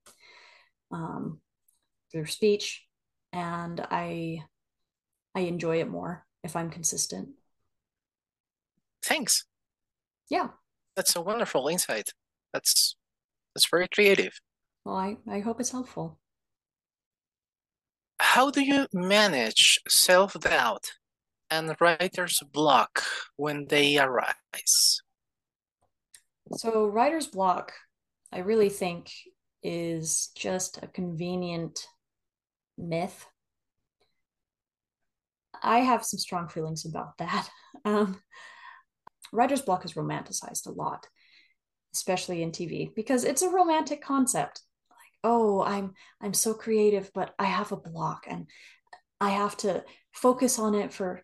um, 0.90 1.40
through 2.12 2.26
speech, 2.26 2.84
and 3.32 3.80
I 3.90 4.44
I 5.34 5.40
enjoy 5.40 5.80
it 5.80 5.88
more 5.88 6.26
if 6.42 6.56
I'm 6.56 6.70
consistent. 6.70 7.30
Thanks. 9.02 9.44
Yeah, 10.30 10.48
that's 10.96 11.16
a 11.16 11.20
wonderful 11.20 11.68
insight. 11.68 12.10
That's 12.52 12.96
that's 13.54 13.68
very 13.68 13.88
creative. 13.88 14.38
Well, 14.84 14.96
I, 14.96 15.16
I 15.28 15.40
hope 15.40 15.60
it's 15.60 15.70
helpful. 15.70 16.18
How 18.18 18.50
do 18.50 18.62
you 18.62 18.86
manage 18.92 19.80
self 19.88 20.34
doubt 20.40 20.92
and 21.50 21.76
writer's 21.80 22.40
block 22.52 23.02
when 23.36 23.66
they 23.68 23.98
arise? 23.98 25.00
So, 26.56 26.86
writer's 26.86 27.26
block, 27.26 27.72
I 28.32 28.38
really 28.38 28.68
think, 28.68 29.10
is 29.62 30.30
just 30.36 30.78
a 30.82 30.86
convenient 30.86 31.86
myth. 32.76 33.26
I 35.62 35.78
have 35.78 36.04
some 36.04 36.18
strong 36.18 36.48
feelings 36.48 36.84
about 36.84 37.18
that. 37.18 37.48
Um, 37.86 38.22
writer's 39.30 39.60
block 39.60 39.84
is 39.84 39.92
romanticized 39.92 40.66
a 40.66 40.70
lot, 40.70 41.06
especially 41.92 42.42
in 42.42 42.50
TV, 42.50 42.94
because 42.96 43.24
it's 43.24 43.42
a 43.42 43.50
romantic 43.50 44.00
concept. 44.02 44.62
Oh, 45.24 45.62
I'm 45.62 45.94
I'm 46.20 46.34
so 46.34 46.54
creative, 46.54 47.10
but 47.14 47.34
I 47.38 47.46
have 47.46 47.72
a 47.72 47.76
block 47.76 48.26
and 48.28 48.46
I 49.20 49.30
have 49.30 49.56
to 49.58 49.84
focus 50.12 50.58
on 50.58 50.74
it 50.74 50.92
for 50.92 51.22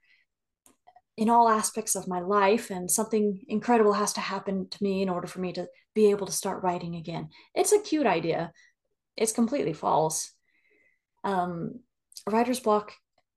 in 1.17 1.29
all 1.29 1.49
aspects 1.51 1.95
of 1.95 2.09
my 2.09 2.21
life 2.21 2.71
and 2.71 2.91
something 2.91 3.41
incredible 3.47 3.93
has 3.93 4.15
to 4.15 4.21
happen 4.21 4.67
to 4.71 4.83
me 4.83 5.03
in 5.03 5.11
order 5.11 5.27
for 5.27 5.41
me 5.41 5.53
to 5.53 5.67
be 5.95 6.11
able 6.11 6.27
to 6.27 6.33
start 6.33 6.63
writing 6.63 6.97
again. 6.97 7.29
It's 7.55 7.73
a 7.73 7.81
cute 7.81 8.07
idea. 8.07 8.53
It's 9.19 9.33
completely 9.33 9.75
false. 9.75 10.33
Um, 11.23 11.81
writer's 12.27 12.61
block 12.61 12.93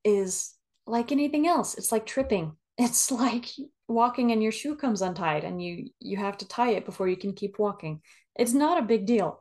is 0.06 0.54
like 0.88 1.12
anything 1.12 1.46
else. 1.46 1.76
It's 1.76 1.92
like 1.92 2.06
tripping. 2.06 2.54
It's 2.76 3.12
like 3.12 3.46
walking 3.88 4.32
and 4.32 4.42
your 4.42 4.52
shoe 4.52 4.76
comes 4.76 5.04
untied 5.04 5.44
and 5.44 5.62
you 5.62 5.92
you 6.00 6.18
have 6.18 6.38
to 6.40 6.48
tie 6.48 6.72
it 6.72 6.86
before 6.86 7.08
you 7.08 7.18
can 7.18 7.34
keep 7.34 7.60
walking. 7.60 8.02
It's 8.36 8.54
not 8.54 8.80
a 8.80 8.88
big 8.94 9.06
deal 9.06 9.40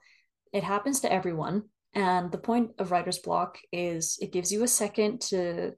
it 0.53 0.65
happens 0.65 1.01
to 1.01 1.13
everyone 1.13 1.65
and 1.95 2.33
the 2.33 2.39
point 2.39 2.73
of 2.79 2.91
writer's 2.91 3.19
block 3.19 3.59
is 3.71 4.19
it 4.21 4.33
gives 4.33 4.51
you 4.51 4.63
a 4.63 4.69
second 4.69 5.21
to 5.21 5.73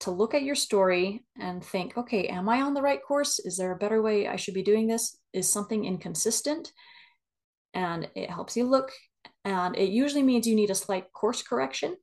to 0.00 0.10
look 0.10 0.34
at 0.34 0.42
your 0.42 0.54
story 0.54 1.22
and 1.38 1.62
think, 1.62 1.96
okay, 1.96 2.26
am 2.28 2.48
I 2.48 2.62
on 2.62 2.72
the 2.72 2.80
right 2.80 3.00
course? 3.02 3.38
Is 3.38 3.58
there 3.58 3.72
a 3.72 3.78
better 3.78 4.00
way 4.00 4.26
I 4.26 4.36
should 4.36 4.54
be 4.54 4.62
doing 4.62 4.86
this? 4.86 5.18
Is 5.34 5.52
something 5.52 5.84
inconsistent? 5.84 6.72
And 7.74 8.08
it 8.14 8.30
helps 8.30 8.56
you 8.56 8.64
look. 8.64 8.92
And 9.44 9.76
it 9.76 9.90
usually 9.90 10.22
means 10.22 10.46
you 10.46 10.56
need 10.56 10.70
a 10.70 10.74
slight 10.74 11.12
course 11.12 11.42
correction. 11.42 11.96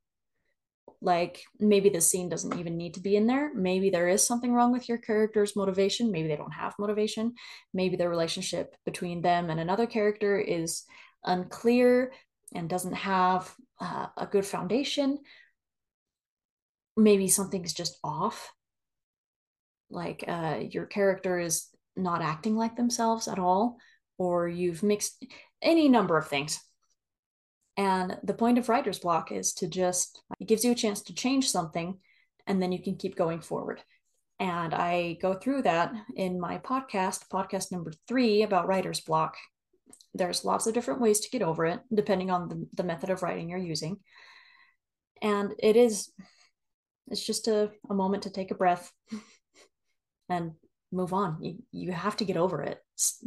Like 1.01 1.43
maybe 1.59 1.89
the 1.89 2.01
scene 2.01 2.27
doesn't 2.29 2.57
even 2.59 2.75
need 2.75 2.95
to 2.95 2.99
be 2.99 3.15
in 3.15 3.27
there. 3.27 3.53
Maybe 3.53 3.89
there 3.89 4.07
is 4.07 4.25
something 4.25 4.51
wrong 4.51 4.71
with 4.71 4.89
your 4.89 4.97
character's 4.97 5.55
motivation. 5.55 6.11
Maybe 6.11 6.27
they 6.27 6.35
don't 6.35 6.51
have 6.51 6.73
motivation. 6.79 7.33
Maybe 7.73 7.95
the 7.95 8.09
relationship 8.09 8.75
between 8.85 9.21
them 9.21 9.49
and 9.49 9.59
another 9.59 9.85
character 9.85 10.39
is 10.39 10.83
unclear 11.23 12.11
and 12.55 12.69
doesn't 12.69 12.93
have 12.93 13.53
uh, 13.79 14.07
a 14.17 14.25
good 14.25 14.45
foundation 14.45 15.19
maybe 16.97 17.27
something's 17.27 17.73
just 17.73 17.97
off 18.03 18.51
like 19.89 20.25
uh, 20.27 20.59
your 20.71 20.85
character 20.85 21.39
is 21.39 21.67
not 21.95 22.21
acting 22.21 22.55
like 22.55 22.75
themselves 22.75 23.27
at 23.27 23.39
all 23.39 23.77
or 24.17 24.47
you've 24.47 24.83
mixed 24.83 25.23
any 25.61 25.87
number 25.87 26.17
of 26.17 26.27
things 26.27 26.59
and 27.77 28.17
the 28.23 28.33
point 28.33 28.57
of 28.57 28.69
writer's 28.69 28.99
block 28.99 29.31
is 29.31 29.53
to 29.53 29.67
just 29.67 30.21
it 30.39 30.47
gives 30.47 30.63
you 30.63 30.71
a 30.71 30.75
chance 30.75 31.01
to 31.01 31.13
change 31.13 31.49
something 31.49 31.97
and 32.45 32.61
then 32.61 32.71
you 32.71 32.81
can 32.81 32.95
keep 32.95 33.15
going 33.15 33.39
forward 33.39 33.81
and 34.39 34.73
i 34.73 35.17
go 35.21 35.33
through 35.33 35.61
that 35.61 35.93
in 36.15 36.39
my 36.39 36.57
podcast 36.57 37.27
podcast 37.31 37.71
number 37.71 37.91
three 38.07 38.43
about 38.43 38.67
writer's 38.67 38.99
block 39.01 39.35
there's 40.13 40.45
lots 40.45 40.67
of 40.67 40.73
different 40.73 41.01
ways 41.01 41.19
to 41.19 41.29
get 41.29 41.41
over 41.41 41.65
it 41.65 41.79
depending 41.93 42.31
on 42.31 42.49
the, 42.49 42.67
the 42.73 42.83
method 42.83 43.09
of 43.09 43.21
writing 43.21 43.49
you're 43.49 43.59
using 43.59 43.97
and 45.21 45.53
it 45.59 45.75
is 45.75 46.11
it's 47.09 47.25
just 47.25 47.47
a, 47.47 47.71
a 47.89 47.93
moment 47.93 48.23
to 48.23 48.29
take 48.29 48.51
a 48.51 48.55
breath 48.55 48.91
and 50.29 50.51
move 50.91 51.13
on. 51.13 51.37
You, 51.41 51.57
you 51.71 51.91
have 51.91 52.17
to 52.17 52.25
get 52.25 52.37
over 52.37 52.61
it. 52.61 52.79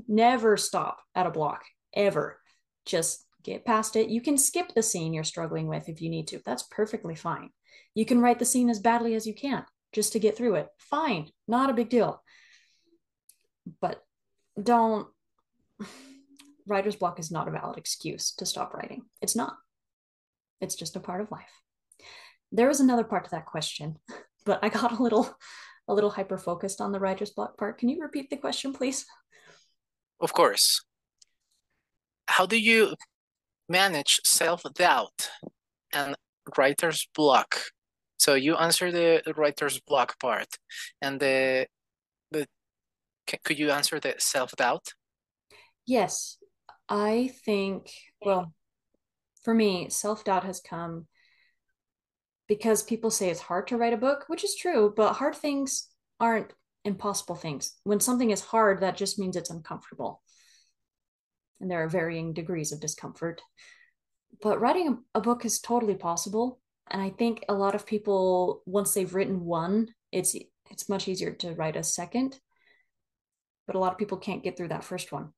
Never 0.08 0.56
stop 0.56 1.00
at 1.14 1.26
a 1.26 1.30
block, 1.30 1.62
ever. 1.94 2.38
Just 2.86 3.24
get 3.42 3.64
past 3.64 3.96
it. 3.96 4.09
You 4.09 4.20
can 4.20 4.38
skip 4.38 4.74
the 4.74 4.83
scene 4.83 5.12
you're 5.12 5.24
struggling 5.24 5.66
with 5.66 5.88
if 5.88 6.00
you 6.00 6.11
need 6.11 6.29
to. 6.29 6.40
That's 6.44 6.64
perfectly 6.64 7.14
fine. 7.14 7.50
You 7.94 8.05
can 8.05 8.20
write 8.20 8.38
the 8.38 8.44
scene 8.44 8.70
as 8.70 8.79
badly 8.79 9.14
as 9.14 9.26
you 9.26 9.35
can 9.35 9.64
just 9.92 10.12
to 10.12 10.18
get 10.18 10.37
through 10.37 10.57
it. 10.57 10.68
Fine, 10.79 11.31
not 11.48 11.70
a 11.70 11.74
big 11.74 11.88
deal. 11.88 12.22
But 13.81 14.03
don't, 14.61 15.09
writer's 16.66 16.96
block 16.96 17.18
is 17.18 17.31
not 17.31 17.48
a 17.48 17.53
valid 17.53 17.79
excuse 17.79 18.33
to 18.37 18.46
stop 18.46 18.74
writing. 18.74 19.03
It's 19.20 19.37
not. 19.37 19.55
It's 20.61 20.74
just 20.74 20.96
a 20.96 21.00
part 21.00 21.20
of 21.20 21.31
life. 21.31 21.50
There 22.53 22.68
was 22.68 22.81
another 22.81 23.05
part 23.05 23.24
to 23.24 23.31
that 23.31 23.46
question, 23.46 23.96
but 24.44 24.61
I 24.62 24.68
got 24.68 24.98
a 24.98 25.03
little 25.03 25.35
a 25.88 25.94
little 25.94 26.11
hyper 26.11 26.38
focused 26.38 26.81
on 26.81 26.92
the 26.92 27.00
writer's 27.00 27.31
block 27.31 27.59
part. 27.59 27.79
Can 27.79 27.88
you 27.88 28.00
repeat 28.00 28.31
the 28.31 28.37
question, 28.37 28.72
please? 28.72 29.07
Of 30.20 30.33
course. 30.33 30.85
How 32.26 32.46
do 32.46 32.57
you 32.61 32.94
manage 33.70 34.20
self-doubt 34.24 35.30
and 35.92 36.16
writer's 36.59 37.09
block? 37.14 37.56
So 38.18 38.35
you 38.35 38.56
answer 38.56 38.92
the 38.92 39.22
writer's 39.37 39.80
block 39.80 40.18
part 40.20 40.48
and 41.00 41.18
the 41.20 41.66
the 42.30 42.46
could 43.44 43.59
you 43.59 43.70
answer 43.70 43.98
the 44.00 44.16
self-doubt? 44.18 44.92
Yes. 45.87 46.37
I 46.88 47.30
think 47.46 47.90
well 48.20 48.52
for 49.42 49.54
me, 49.54 49.88
self-doubt 49.88 50.44
has 50.44 50.61
come 50.61 51.06
because 52.46 52.83
people 52.83 53.11
say 53.11 53.30
it's 53.30 53.40
hard 53.40 53.68
to 53.68 53.76
write 53.76 53.92
a 53.92 53.96
book, 53.96 54.24
which 54.26 54.44
is 54.44 54.56
true, 54.56 54.92
but 54.94 55.14
hard 55.14 55.37
things 55.37 55.88
aren't 56.18 56.52
impossible 56.85 57.37
things. 57.37 57.78
When 57.85 58.00
something 58.00 58.30
is 58.30 58.40
hard, 58.40 58.80
that 58.80 58.96
just 58.96 59.18
means 59.18 59.37
it's 59.37 59.50
uncomfortable. 59.50 60.20
And 61.61 61.70
there 61.70 61.83
are 61.85 61.88
varying 61.88 62.33
degrees 62.33 62.73
of 62.73 62.81
discomfort. 62.81 63.42
But 64.42 64.61
writing 64.61 64.99
a, 65.14 65.20
book 65.20 65.44
is 65.44 65.61
totally 65.61 65.94
possible. 65.94 66.61
And 66.90 67.03
I 67.03 67.11
think 67.11 67.44
a 67.49 67.55
lot 67.55 67.75
of 67.75 67.87
people, 67.87 68.62
once 68.66 68.94
they've 68.94 69.14
written 69.14 69.44
one, 69.44 69.88
it's 70.12 70.35
it's 70.70 70.88
much 70.88 71.09
easier 71.09 71.33
to 71.33 71.55
write 71.55 71.77
a 71.77 71.83
second. 71.83 72.38
But 73.66 73.77
a 73.77 73.79
lot 73.79 73.92
of 73.92 73.99
people 73.99 74.18
can't 74.18 74.42
get 74.42 74.57
through 74.57 74.68
that 74.68 74.85
first 74.85 75.12
one. 75.12 75.33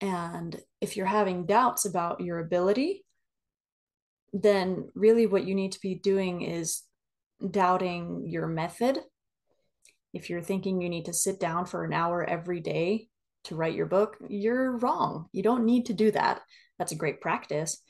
And 0.00 0.60
if 0.80 0.96
you're 0.96 1.06
having 1.06 1.46
doubts 1.46 1.86
about 1.86 2.20
your 2.20 2.38
ability, 2.38 3.04
then 4.32 4.90
really 4.94 5.26
what 5.26 5.46
you 5.46 5.54
need 5.54 5.72
to 5.72 5.80
be 5.80 5.94
doing 5.94 6.42
is 6.42 6.82
doubting 7.50 8.26
your 8.26 8.46
method. 8.46 9.00
If 10.12 10.30
you're 10.30 10.42
thinking 10.42 10.80
you 10.80 10.88
need 10.88 11.06
to 11.06 11.12
sit 11.12 11.40
down 11.40 11.66
for 11.66 11.84
an 11.84 11.92
hour 11.92 12.24
every 12.24 12.60
day 12.60 13.08
to 13.46 13.56
write 13.56 13.74
your 13.74 13.86
book, 13.86 14.16
you're 14.28 14.76
wrong. 14.78 15.26
You 15.32 15.42
don't 15.42 15.64
need 15.64 15.86
to 15.86 15.94
do 15.94 16.10
that. 16.12 16.40
That's 16.78 16.92
a 16.92 16.96
great 16.96 17.20
practice, 17.20 17.82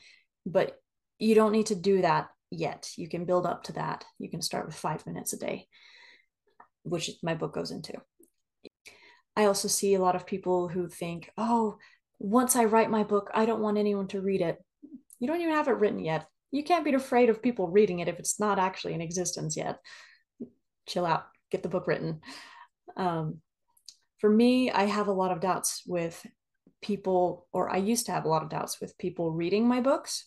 but 0.45 0.79
you 1.19 1.35
don't 1.35 1.51
need 1.51 1.67
to 1.67 1.75
do 1.75 2.01
that 2.01 2.29
yet. 2.51 2.91
You 2.95 3.09
can 3.09 3.25
build 3.25 3.45
up 3.45 3.63
to 3.63 3.73
that. 3.73 4.05
You 4.19 4.29
can 4.29 4.41
start 4.41 4.65
with 4.65 4.75
five 4.75 5.05
minutes 5.05 5.33
a 5.33 5.37
day, 5.37 5.67
which 6.83 7.11
my 7.21 7.35
book 7.35 7.53
goes 7.53 7.71
into. 7.71 7.93
I 9.35 9.45
also 9.45 9.67
see 9.67 9.93
a 9.93 10.01
lot 10.01 10.15
of 10.15 10.25
people 10.25 10.67
who 10.67 10.87
think, 10.87 11.31
oh, 11.37 11.77
once 12.19 12.55
I 12.55 12.65
write 12.65 12.89
my 12.89 13.03
book, 13.03 13.29
I 13.33 13.45
don't 13.45 13.61
want 13.61 13.77
anyone 13.77 14.07
to 14.09 14.21
read 14.21 14.41
it. 14.41 14.57
You 15.19 15.27
don't 15.27 15.41
even 15.41 15.53
have 15.53 15.67
it 15.67 15.77
written 15.77 15.99
yet 15.99 16.27
you 16.51 16.63
can't 16.63 16.85
be 16.85 16.93
afraid 16.93 17.29
of 17.29 17.41
people 17.41 17.67
reading 17.67 17.99
it 17.99 18.07
if 18.07 18.19
it's 18.19 18.39
not 18.39 18.59
actually 18.59 18.93
in 18.93 19.01
existence 19.01 19.57
yet. 19.57 19.79
Chill 20.87 21.05
out, 21.05 21.25
get 21.51 21.63
the 21.63 21.69
book 21.69 21.87
written. 21.87 22.21
Um, 22.95 23.41
for 24.19 24.29
me, 24.29 24.71
I 24.71 24.83
have 24.83 25.07
a 25.07 25.13
lot 25.13 25.31
of 25.31 25.39
doubts 25.39 25.83
with 25.85 26.25
people, 26.81 27.47
or 27.51 27.69
I 27.69 27.77
used 27.77 28.05
to 28.07 28.11
have 28.11 28.25
a 28.25 28.29
lot 28.29 28.43
of 28.43 28.49
doubts 28.49 28.79
with 28.81 28.97
people 28.97 29.31
reading 29.31 29.67
my 29.67 29.81
books. 29.81 30.25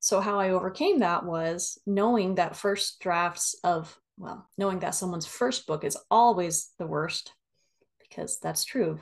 So, 0.00 0.20
how 0.20 0.40
I 0.40 0.50
overcame 0.50 1.00
that 1.00 1.24
was 1.24 1.78
knowing 1.86 2.36
that 2.36 2.56
first 2.56 3.00
drafts 3.00 3.54
of, 3.62 3.98
well, 4.16 4.48
knowing 4.56 4.78
that 4.80 4.94
someone's 4.94 5.26
first 5.26 5.66
book 5.66 5.84
is 5.84 5.98
always 6.10 6.70
the 6.78 6.86
worst, 6.86 7.32
because 8.00 8.38
that's 8.38 8.64
true. 8.64 8.98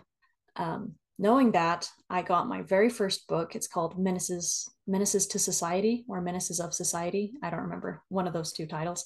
Um, 0.57 0.95
knowing 1.17 1.53
that, 1.53 1.89
I 2.11 2.23
got 2.23 2.49
my 2.49 2.63
very 2.63 2.89
first 2.89 3.29
book. 3.29 3.55
It's 3.55 3.69
called 3.69 3.99
Menaces 3.99 4.69
Menaces 4.89 5.29
to 5.29 5.39
Society 5.39 6.05
or 6.09 6.21
Menaces 6.21 6.59
of 6.59 6.75
Society. 6.75 7.35
I 7.43 7.51
don't 7.51 7.61
remember 7.61 8.03
one 8.09 8.27
of 8.27 8.33
those 8.33 8.53
two 8.53 8.67
titles. 8.67 9.05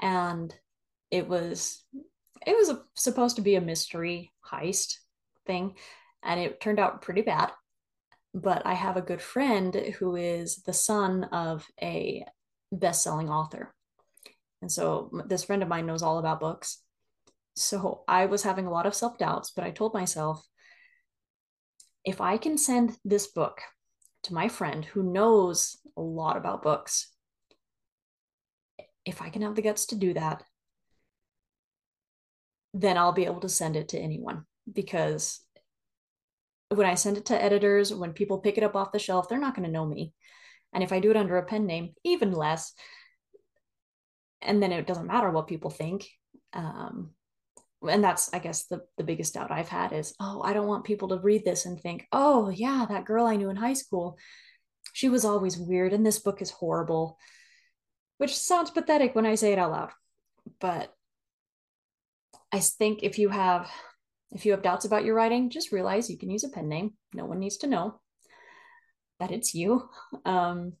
And 0.00 0.54
it 1.10 1.28
was 1.28 1.84
it 2.46 2.56
was 2.56 2.70
a, 2.70 2.82
supposed 2.94 3.36
to 3.36 3.42
be 3.42 3.54
a 3.54 3.60
mystery 3.60 4.32
heist 4.50 4.96
thing 5.46 5.74
and 6.22 6.40
it 6.40 6.60
turned 6.60 6.78
out 6.78 7.02
pretty 7.02 7.22
bad. 7.22 7.50
But 8.34 8.64
I 8.64 8.74
have 8.74 8.96
a 8.96 9.02
good 9.02 9.20
friend 9.20 9.74
who 9.98 10.16
is 10.16 10.62
the 10.62 10.72
son 10.72 11.24
of 11.24 11.66
a 11.80 12.24
best-selling 12.70 13.28
author. 13.28 13.74
And 14.62 14.72
so 14.72 15.10
this 15.26 15.44
friend 15.44 15.62
of 15.62 15.68
mine 15.68 15.86
knows 15.86 16.02
all 16.02 16.18
about 16.18 16.40
books. 16.40 16.78
So 17.54 18.04
I 18.08 18.26
was 18.26 18.42
having 18.42 18.66
a 18.66 18.70
lot 18.70 18.86
of 18.86 18.94
self-doubts, 18.94 19.50
but 19.50 19.64
I 19.64 19.70
told 19.70 19.92
myself 19.92 20.46
if 22.04 22.20
I 22.20 22.38
can 22.38 22.56
send 22.56 22.96
this 23.04 23.26
book 23.26 23.60
to 24.24 24.34
my 24.34 24.48
friend 24.48 24.84
who 24.84 25.02
knows 25.02 25.76
a 25.96 26.00
lot 26.00 26.36
about 26.36 26.62
books, 26.62 27.10
if 29.04 29.20
I 29.20 29.28
can 29.28 29.42
have 29.42 29.56
the 29.56 29.62
guts 29.62 29.86
to 29.86 29.96
do 29.96 30.14
that, 30.14 30.42
then 32.74 32.96
I'll 32.96 33.12
be 33.12 33.26
able 33.26 33.40
to 33.40 33.48
send 33.48 33.76
it 33.76 33.88
to 33.90 33.98
anyone 33.98 34.44
because 34.72 35.40
when 36.68 36.86
I 36.86 36.94
send 36.94 37.18
it 37.18 37.26
to 37.26 37.42
editors, 37.42 37.92
when 37.92 38.12
people 38.12 38.38
pick 38.38 38.56
it 38.56 38.64
up 38.64 38.76
off 38.76 38.92
the 38.92 38.98
shelf, 38.98 39.28
they're 39.28 39.38
not 39.38 39.54
going 39.54 39.66
to 39.66 39.72
know 39.72 39.84
me. 39.84 40.12
And 40.72 40.82
if 40.82 40.92
I 40.92 41.00
do 41.00 41.10
it 41.10 41.16
under 41.16 41.36
a 41.36 41.44
pen 41.44 41.66
name, 41.66 41.94
even 42.04 42.32
less. 42.32 42.72
And 44.40 44.62
then 44.62 44.72
it 44.72 44.86
doesn't 44.86 45.06
matter 45.06 45.30
what 45.30 45.48
people 45.48 45.70
think. 45.70 46.08
Um, 46.54 47.10
and 47.88 48.02
that's 48.02 48.32
i 48.32 48.38
guess 48.38 48.66
the, 48.66 48.80
the 48.96 49.04
biggest 49.04 49.34
doubt 49.34 49.50
i've 49.50 49.68
had 49.68 49.92
is 49.92 50.14
oh 50.20 50.42
i 50.44 50.52
don't 50.52 50.66
want 50.66 50.84
people 50.84 51.08
to 51.08 51.18
read 51.18 51.44
this 51.44 51.66
and 51.66 51.80
think 51.80 52.06
oh 52.12 52.48
yeah 52.48 52.86
that 52.88 53.04
girl 53.04 53.26
i 53.26 53.36
knew 53.36 53.50
in 53.50 53.56
high 53.56 53.72
school 53.72 54.18
she 54.92 55.08
was 55.08 55.24
always 55.24 55.58
weird 55.58 55.92
and 55.92 56.04
this 56.04 56.18
book 56.18 56.42
is 56.42 56.50
horrible 56.50 57.18
which 58.18 58.36
sounds 58.36 58.70
pathetic 58.70 59.14
when 59.14 59.26
i 59.26 59.34
say 59.34 59.52
it 59.52 59.58
out 59.58 59.70
loud 59.70 59.90
but 60.60 60.94
i 62.52 62.58
think 62.60 63.00
if 63.02 63.18
you 63.18 63.28
have 63.28 63.70
if 64.32 64.46
you 64.46 64.52
have 64.52 64.62
doubts 64.62 64.84
about 64.84 65.04
your 65.04 65.14
writing 65.14 65.50
just 65.50 65.72
realize 65.72 66.10
you 66.10 66.18
can 66.18 66.30
use 66.30 66.44
a 66.44 66.48
pen 66.48 66.68
name 66.68 66.92
no 67.14 67.24
one 67.24 67.38
needs 67.38 67.58
to 67.58 67.66
know 67.66 68.00
that 69.18 69.30
it's 69.30 69.54
you 69.54 69.88
um, 70.24 70.72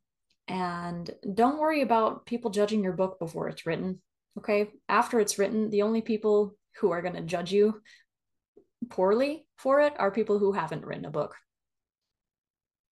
and 0.48 1.10
don't 1.34 1.60
worry 1.60 1.82
about 1.82 2.26
people 2.26 2.50
judging 2.50 2.82
your 2.82 2.92
book 2.92 3.18
before 3.18 3.48
it's 3.48 3.66
written 3.66 4.00
okay 4.38 4.70
after 4.88 5.20
it's 5.20 5.38
written 5.38 5.70
the 5.70 5.82
only 5.82 6.00
people 6.00 6.54
who 6.80 6.90
are 6.90 7.02
going 7.02 7.14
to 7.14 7.22
judge 7.22 7.52
you 7.52 7.80
poorly 8.90 9.46
for 9.56 9.80
it 9.80 9.94
are 9.98 10.10
people 10.10 10.38
who 10.38 10.52
haven't 10.52 10.84
written 10.84 11.04
a 11.04 11.10
book. 11.10 11.36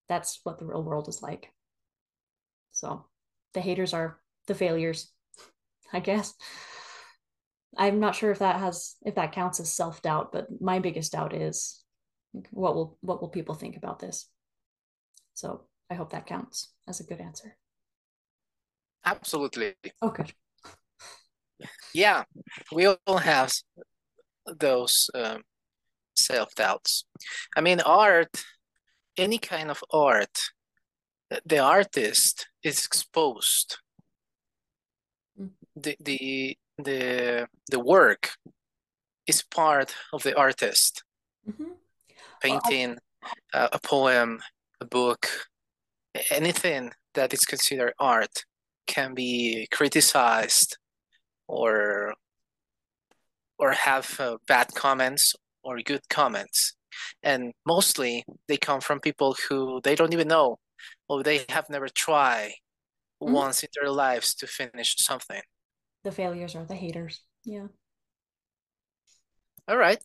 That's 0.08 0.40
what 0.44 0.58
the 0.58 0.66
real 0.66 0.82
world 0.82 1.08
is 1.08 1.22
like. 1.22 1.52
So 2.72 3.06
the 3.54 3.60
haters 3.60 3.94
are 3.94 4.18
the 4.46 4.54
failures, 4.54 5.10
I 5.92 6.00
guess. 6.00 6.34
I'm 7.76 8.00
not 8.00 8.14
sure 8.14 8.30
if 8.30 8.40
that 8.40 8.56
has 8.56 8.96
if 9.04 9.14
that 9.14 9.32
counts 9.32 9.60
as 9.60 9.72
self-doubt, 9.72 10.32
but 10.32 10.48
my 10.60 10.78
biggest 10.78 11.12
doubt 11.12 11.34
is 11.34 11.82
what 12.50 12.74
will 12.74 12.98
what 13.00 13.20
will 13.20 13.28
people 13.28 13.54
think 13.54 13.76
about 13.76 13.98
this? 13.98 14.28
So 15.34 15.62
I 15.88 15.94
hope 15.94 16.10
that 16.10 16.26
counts 16.26 16.72
as 16.88 17.00
a 17.00 17.04
good 17.04 17.20
answer. 17.20 17.56
Absolutely. 19.04 19.74
Okay 20.02 20.26
yeah, 21.94 22.24
we 22.72 22.86
all 22.86 23.18
have 23.18 23.52
those 24.58 25.10
um, 25.14 25.42
self 26.14 26.54
doubts. 26.54 27.04
I 27.56 27.60
mean, 27.60 27.80
art, 27.80 28.44
any 29.16 29.38
kind 29.38 29.70
of 29.70 29.82
art, 29.92 30.38
the 31.44 31.58
artist 31.58 32.48
is 32.62 32.84
exposed. 32.84 33.78
Mm. 35.40 35.50
The 35.76 35.96
the 36.00 36.58
the 36.82 37.48
the 37.70 37.80
work 37.80 38.30
is 39.26 39.42
part 39.42 39.94
of 40.12 40.22
the 40.22 40.36
artist. 40.36 41.04
Mm-hmm. 41.48 41.72
Painting, 42.42 42.98
well, 43.22 43.32
I... 43.54 43.58
uh, 43.58 43.68
a 43.72 43.78
poem, 43.78 44.40
a 44.80 44.84
book, 44.84 45.28
anything 46.30 46.92
that 47.14 47.32
is 47.32 47.44
considered 47.44 47.94
art 47.98 48.44
can 48.86 49.14
be 49.14 49.68
criticized 49.70 50.76
or 51.46 52.14
or 53.58 53.72
have 53.72 54.18
uh, 54.18 54.36
bad 54.48 54.68
comments 54.74 55.34
or 55.62 55.78
good 55.80 56.08
comments 56.08 56.74
and 57.22 57.52
mostly 57.66 58.24
they 58.48 58.56
come 58.56 58.80
from 58.80 59.00
people 59.00 59.36
who 59.48 59.80
they 59.84 59.94
don't 59.94 60.12
even 60.12 60.28
know 60.28 60.58
or 61.08 61.22
they 61.22 61.44
have 61.48 61.68
never 61.68 61.88
tried 61.88 62.52
mm-hmm. 63.22 63.32
once 63.32 63.62
in 63.62 63.68
their 63.80 63.90
lives 63.90 64.34
to 64.34 64.46
finish 64.46 64.96
something 64.98 65.42
the 66.04 66.12
failures 66.12 66.54
are 66.54 66.64
the 66.64 66.74
haters. 66.74 67.20
Yeah. 67.44 67.66
All 69.68 69.76
right. 69.76 70.02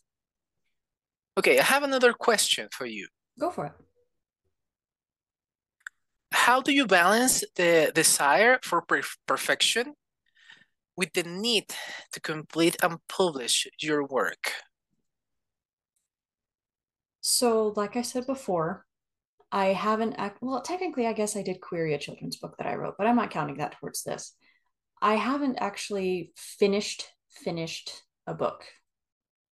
Okay 1.37 1.59
i 1.59 1.63
have 1.63 1.83
another 1.83 2.13
question 2.13 2.67
for 2.71 2.85
you. 2.85 3.07
Go 3.39 3.51
for 3.51 3.65
it. 3.65 3.73
How 6.31 6.61
do 6.61 6.71
you 6.71 6.85
balance 6.85 7.43
the 7.55 7.91
desire 7.93 8.59
for 8.61 8.81
per 8.81 9.01
perfection 9.25 9.93
with 10.95 11.13
the 11.13 11.23
need 11.23 11.73
to 12.13 12.19
complete 12.19 12.77
and 12.83 12.99
publish 13.07 13.67
your 13.81 14.05
work? 14.05 14.51
So, 17.21 17.73
like 17.75 17.95
I 17.95 18.03
said 18.03 18.27
before, 18.27 18.85
I 19.51 19.67
haven't, 19.67 20.13
act- 20.13 20.37
well, 20.41 20.61
technically, 20.61 21.07
I 21.07 21.13
guess 21.13 21.35
I 21.35 21.41
did 21.41 21.59
query 21.59 21.93
a 21.93 21.97
children's 21.97 22.37
book 22.37 22.55
that 22.57 22.67
I 22.67 22.75
wrote, 22.75 22.95
but 22.97 23.07
I'm 23.07 23.15
not 23.15 23.31
counting 23.31 23.57
that 23.57 23.75
towards 23.79 24.03
this. 24.03 24.35
I 25.01 25.15
haven't 25.15 25.57
actually 25.59 26.31
finished 26.35 27.09
finished 27.29 27.91
a 28.25 28.33
book. 28.33 28.63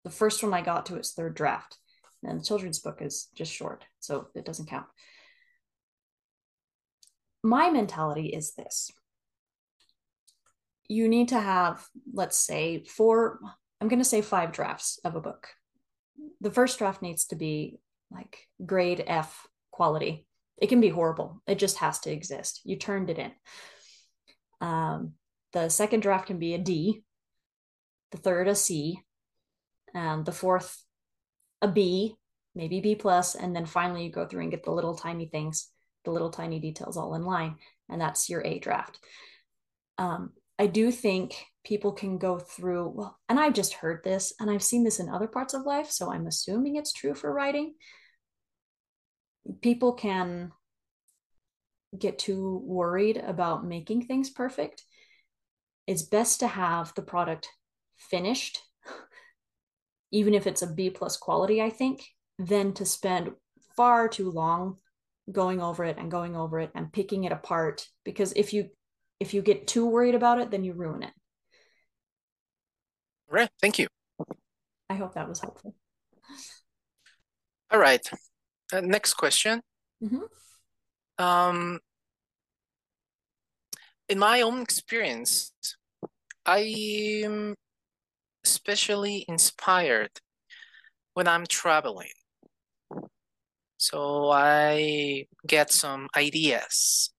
The 0.04 0.10
first 0.10 0.42
one 0.42 0.54
I 0.54 0.62
got 0.62 0.86
to 0.86 0.96
its 0.96 1.12
third 1.12 1.34
draft, 1.34 1.78
and 2.22 2.40
the 2.40 2.44
children's 2.44 2.78
book 2.78 2.98
is 3.00 3.28
just 3.34 3.52
short, 3.52 3.84
so 4.00 4.28
it 4.34 4.44
doesn't 4.44 4.68
count. 4.68 4.86
My 7.42 7.70
mentality 7.70 8.28
is 8.28 8.54
this 8.54 8.92
you 10.92 11.08
need 11.08 11.28
to 11.28 11.40
have, 11.40 11.86
let's 12.12 12.36
say, 12.36 12.84
four, 12.84 13.40
I'm 13.80 13.88
going 13.88 14.00
to 14.00 14.04
say 14.04 14.20
five 14.20 14.52
drafts 14.52 14.98
of 15.04 15.16
a 15.16 15.20
book. 15.20 15.48
The 16.40 16.50
first 16.50 16.78
draft 16.78 17.02
needs 17.02 17.26
to 17.26 17.36
be 17.36 17.78
like 18.10 18.46
grade 18.64 19.02
F 19.06 19.46
quality. 19.70 20.26
It 20.58 20.68
can 20.68 20.80
be 20.80 20.90
horrible, 20.90 21.42
it 21.46 21.58
just 21.58 21.78
has 21.78 21.98
to 22.00 22.12
exist. 22.12 22.60
You 22.64 22.76
turned 22.76 23.10
it 23.10 23.18
in. 23.18 23.32
Um, 24.60 25.14
the 25.52 25.68
second 25.68 26.00
draft 26.00 26.26
can 26.26 26.38
be 26.38 26.54
a 26.54 26.58
D, 26.58 27.02
the 28.10 28.18
third 28.18 28.48
a 28.48 28.54
C, 28.54 29.00
and 29.94 30.24
the 30.24 30.32
fourth 30.32 30.82
a 31.60 31.68
B, 31.68 32.16
maybe 32.54 32.80
B 32.80 32.94
plus, 32.94 33.34
and 33.34 33.54
then 33.54 33.66
finally 33.66 34.04
you 34.04 34.12
go 34.12 34.26
through 34.26 34.42
and 34.42 34.50
get 34.50 34.64
the 34.64 34.72
little 34.72 34.96
tiny 34.96 35.26
things, 35.26 35.68
the 36.04 36.10
little 36.10 36.30
tiny 36.30 36.58
details 36.58 36.96
all 36.96 37.14
in 37.14 37.24
line, 37.24 37.56
and 37.88 38.00
that's 38.00 38.28
your 38.28 38.42
A 38.44 38.58
draft. 38.58 38.98
Um, 39.98 40.32
I 40.58 40.66
do 40.66 40.90
think 40.90 41.44
people 41.64 41.92
can 41.92 42.18
go 42.18 42.38
through 42.38 42.88
well, 42.94 43.18
and 43.28 43.38
I've 43.38 43.54
just 43.54 43.74
heard 43.74 44.02
this, 44.04 44.32
and 44.40 44.50
I've 44.50 44.62
seen 44.62 44.84
this 44.84 45.00
in 45.00 45.08
other 45.08 45.28
parts 45.28 45.54
of 45.54 45.62
life, 45.62 45.90
so 45.90 46.10
I'm 46.10 46.26
assuming 46.26 46.76
it's 46.76 46.92
true 46.92 47.14
for 47.14 47.32
writing. 47.32 47.74
People 49.60 49.92
can 49.92 50.52
get 51.98 52.18
too 52.18 52.62
worried 52.64 53.18
about 53.18 53.66
making 53.66 54.06
things 54.06 54.30
perfect 54.30 54.84
it's 55.86 56.02
best 56.02 56.40
to 56.40 56.46
have 56.46 56.94
the 56.94 57.02
product 57.02 57.48
finished, 57.96 58.60
even 60.12 60.34
if 60.34 60.46
it's 60.46 60.62
a 60.62 60.66
B 60.66 60.90
plus 60.90 61.16
quality, 61.16 61.60
I 61.62 61.70
think, 61.70 62.04
than 62.38 62.72
to 62.74 62.84
spend 62.84 63.32
far 63.76 64.08
too 64.08 64.30
long 64.30 64.76
going 65.30 65.60
over 65.60 65.84
it 65.84 65.98
and 65.98 66.10
going 66.10 66.36
over 66.36 66.58
it 66.58 66.70
and 66.74 66.92
picking 66.92 67.24
it 67.24 67.32
apart. 67.32 67.86
Because 68.04 68.32
if 68.32 68.52
you 68.52 68.70
if 69.20 69.34
you 69.34 69.42
get 69.42 69.68
too 69.68 69.86
worried 69.86 70.16
about 70.16 70.40
it, 70.40 70.50
then 70.50 70.64
you 70.64 70.72
ruin 70.72 71.04
it. 71.04 71.12
Right. 73.30 73.48
Thank 73.60 73.78
you. 73.78 73.86
I 74.90 74.94
hope 74.94 75.14
that 75.14 75.28
was 75.28 75.40
helpful. 75.40 75.74
All 77.70 77.78
right. 77.78 78.06
Uh, 78.72 78.80
next 78.80 79.14
question. 79.14 79.62
Mm-hmm. 80.02 81.24
Um, 81.24 81.78
in 84.08 84.18
my 84.18 84.40
own 84.40 84.62
experience, 84.62 85.52
I'm 86.44 87.54
especially 88.44 89.24
inspired 89.28 90.10
when 91.14 91.28
I'm 91.28 91.46
traveling. 91.46 92.08
So 93.76 94.30
I 94.30 95.26
get 95.46 95.72
some 95.72 96.08
ideas 96.16 97.12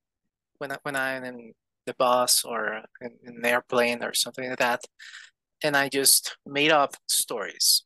when 0.57 0.71
I, 0.71 0.77
when 0.83 0.95
I'm 0.95 1.23
in 1.23 1.53
the 1.85 1.93
bus 1.97 2.43
or 2.45 2.81
in, 3.01 3.11
in 3.25 3.37
an 3.37 3.45
airplane 3.45 4.03
or 4.03 4.13
something 4.13 4.49
like 4.49 4.59
that, 4.59 4.81
and 5.63 5.75
I 5.75 5.89
just 5.89 6.37
made 6.45 6.71
up 6.71 6.95
stories. 7.07 7.83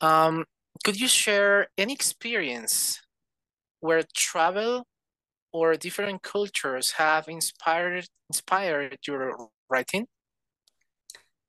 Um, 0.00 0.44
could 0.84 0.98
you 1.00 1.08
share 1.08 1.68
any 1.76 1.92
experience 1.92 3.00
where 3.80 4.02
travel 4.14 4.86
or 5.52 5.76
different 5.76 6.22
cultures 6.22 6.92
have 6.92 7.28
inspired 7.28 8.06
inspired 8.30 8.98
your 9.06 9.48
writing? 9.70 10.06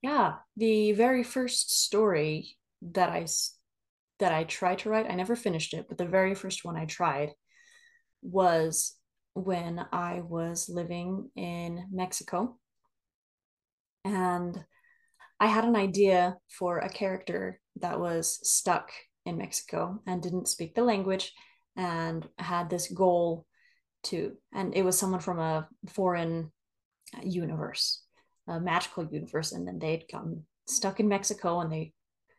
Yeah, 0.01 0.35
the 0.55 0.93
very 0.93 1.23
first 1.23 1.71
story 1.83 2.57
that 2.81 3.09
I 3.09 3.27
that 4.19 4.33
I 4.33 4.43
tried 4.43 4.79
to 4.79 4.89
write, 4.89 5.09
I 5.09 5.15
never 5.15 5.35
finished 5.35 5.73
it, 5.73 5.87
but 5.87 5.97
the 5.97 6.05
very 6.05 6.35
first 6.35 6.65
one 6.65 6.75
I 6.75 6.85
tried 6.85 7.31
was 8.21 8.95
when 9.33 9.85
I 9.91 10.21
was 10.21 10.69
living 10.69 11.31
in 11.35 11.87
Mexico. 11.91 12.57
And 14.03 14.63
I 15.39 15.47
had 15.47 15.63
an 15.63 15.75
idea 15.75 16.37
for 16.49 16.79
a 16.79 16.89
character 16.89 17.59
that 17.77 17.99
was 17.99 18.39
stuck 18.47 18.91
in 19.25 19.37
Mexico 19.37 20.01
and 20.05 20.21
didn't 20.21 20.47
speak 20.47 20.75
the 20.75 20.83
language 20.83 21.33
and 21.77 22.27
had 22.37 22.69
this 22.69 22.91
goal 22.91 23.45
to 24.03 24.33
and 24.53 24.75
it 24.75 24.83
was 24.83 24.97
someone 24.97 25.19
from 25.19 25.39
a 25.39 25.67
foreign 25.87 26.51
universe 27.23 28.03
a 28.47 28.59
magical 28.59 29.05
universe 29.05 29.51
and 29.51 29.67
then 29.67 29.79
they'd 29.79 30.07
come 30.11 30.43
stuck 30.67 30.99
in 30.99 31.07
mexico 31.07 31.59
and 31.59 31.71
they 31.71 31.93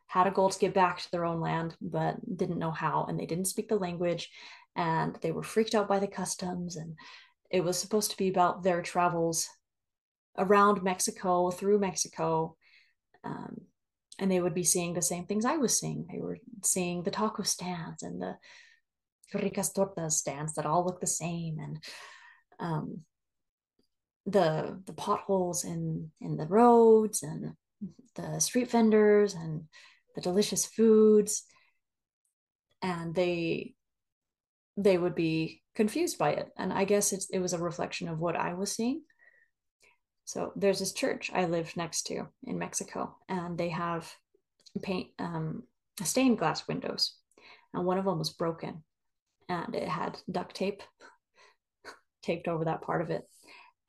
had 0.06 0.26
a 0.26 0.30
goal 0.30 0.50
to 0.50 0.58
get 0.58 0.74
back 0.74 1.00
to 1.00 1.10
their 1.10 1.24
own 1.24 1.40
land 1.40 1.76
but 1.80 2.16
didn't 2.36 2.58
know 2.58 2.70
how 2.70 3.04
and 3.08 3.18
they 3.18 3.26
didn't 3.26 3.46
speak 3.46 3.68
the 3.68 3.76
language 3.76 4.30
and 4.76 5.16
they 5.22 5.32
were 5.32 5.42
freaked 5.42 5.74
out 5.74 5.88
by 5.88 5.98
the 5.98 6.06
customs 6.06 6.76
and 6.76 6.94
it 7.50 7.62
was 7.62 7.78
supposed 7.78 8.10
to 8.10 8.16
be 8.16 8.28
about 8.28 8.62
their 8.62 8.82
travels 8.82 9.48
around 10.38 10.82
mexico 10.82 11.50
through 11.50 11.78
mexico 11.78 12.56
um, 13.24 13.60
and 14.18 14.30
they 14.30 14.40
would 14.40 14.54
be 14.54 14.64
seeing 14.64 14.94
the 14.94 15.02
same 15.02 15.24
things 15.26 15.44
i 15.44 15.56
was 15.56 15.78
seeing. 15.78 16.06
They 16.10 16.20
were 16.20 16.38
seeing 16.62 17.02
the 17.02 17.10
taco 17.10 17.42
stands 17.42 18.02
and 18.02 18.20
the 18.20 18.36
ricas 19.38 19.72
tortas 19.72 20.12
stands 20.12 20.54
that 20.54 20.66
all 20.66 20.84
look 20.84 21.00
the 21.00 21.06
same 21.06 21.58
and 21.58 21.82
um, 22.58 23.00
the 24.26 24.80
the 24.86 24.92
potholes 24.92 25.64
in 25.64 26.10
in 26.20 26.36
the 26.36 26.46
roads 26.46 27.22
and 27.22 27.54
the 28.14 28.38
street 28.38 28.70
vendors 28.70 29.34
and 29.34 29.64
the 30.14 30.20
delicious 30.20 30.66
foods. 30.66 31.44
And 32.82 33.14
they 33.14 33.74
they 34.76 34.96
would 34.96 35.14
be 35.14 35.62
confused 35.74 36.18
by 36.18 36.30
it. 36.30 36.48
And 36.56 36.72
i 36.72 36.84
guess 36.84 37.12
it 37.12 37.38
was 37.38 37.52
a 37.52 37.58
reflection 37.58 38.08
of 38.08 38.18
what 38.18 38.36
i 38.36 38.54
was 38.54 38.72
seeing. 38.72 39.02
So 40.24 40.52
there's 40.56 40.78
this 40.78 40.92
church 40.92 41.30
i 41.34 41.44
live 41.46 41.76
next 41.76 42.06
to 42.08 42.28
in 42.44 42.58
mexico 42.58 43.16
and 43.28 43.58
they 43.58 43.70
have 43.70 44.12
paint 44.82 45.08
um, 45.18 45.64
stained 46.02 46.38
glass 46.38 46.66
windows. 46.68 47.16
And 47.72 47.84
one 47.84 47.98
of 47.98 48.04
them 48.04 48.18
was 48.18 48.30
broken 48.30 48.82
and 49.50 49.74
it 49.74 49.88
had 49.88 50.16
duct 50.30 50.54
tape 50.54 50.82
taped 52.22 52.46
over 52.48 52.64
that 52.64 52.82
part 52.82 53.02
of 53.02 53.10
it. 53.10 53.24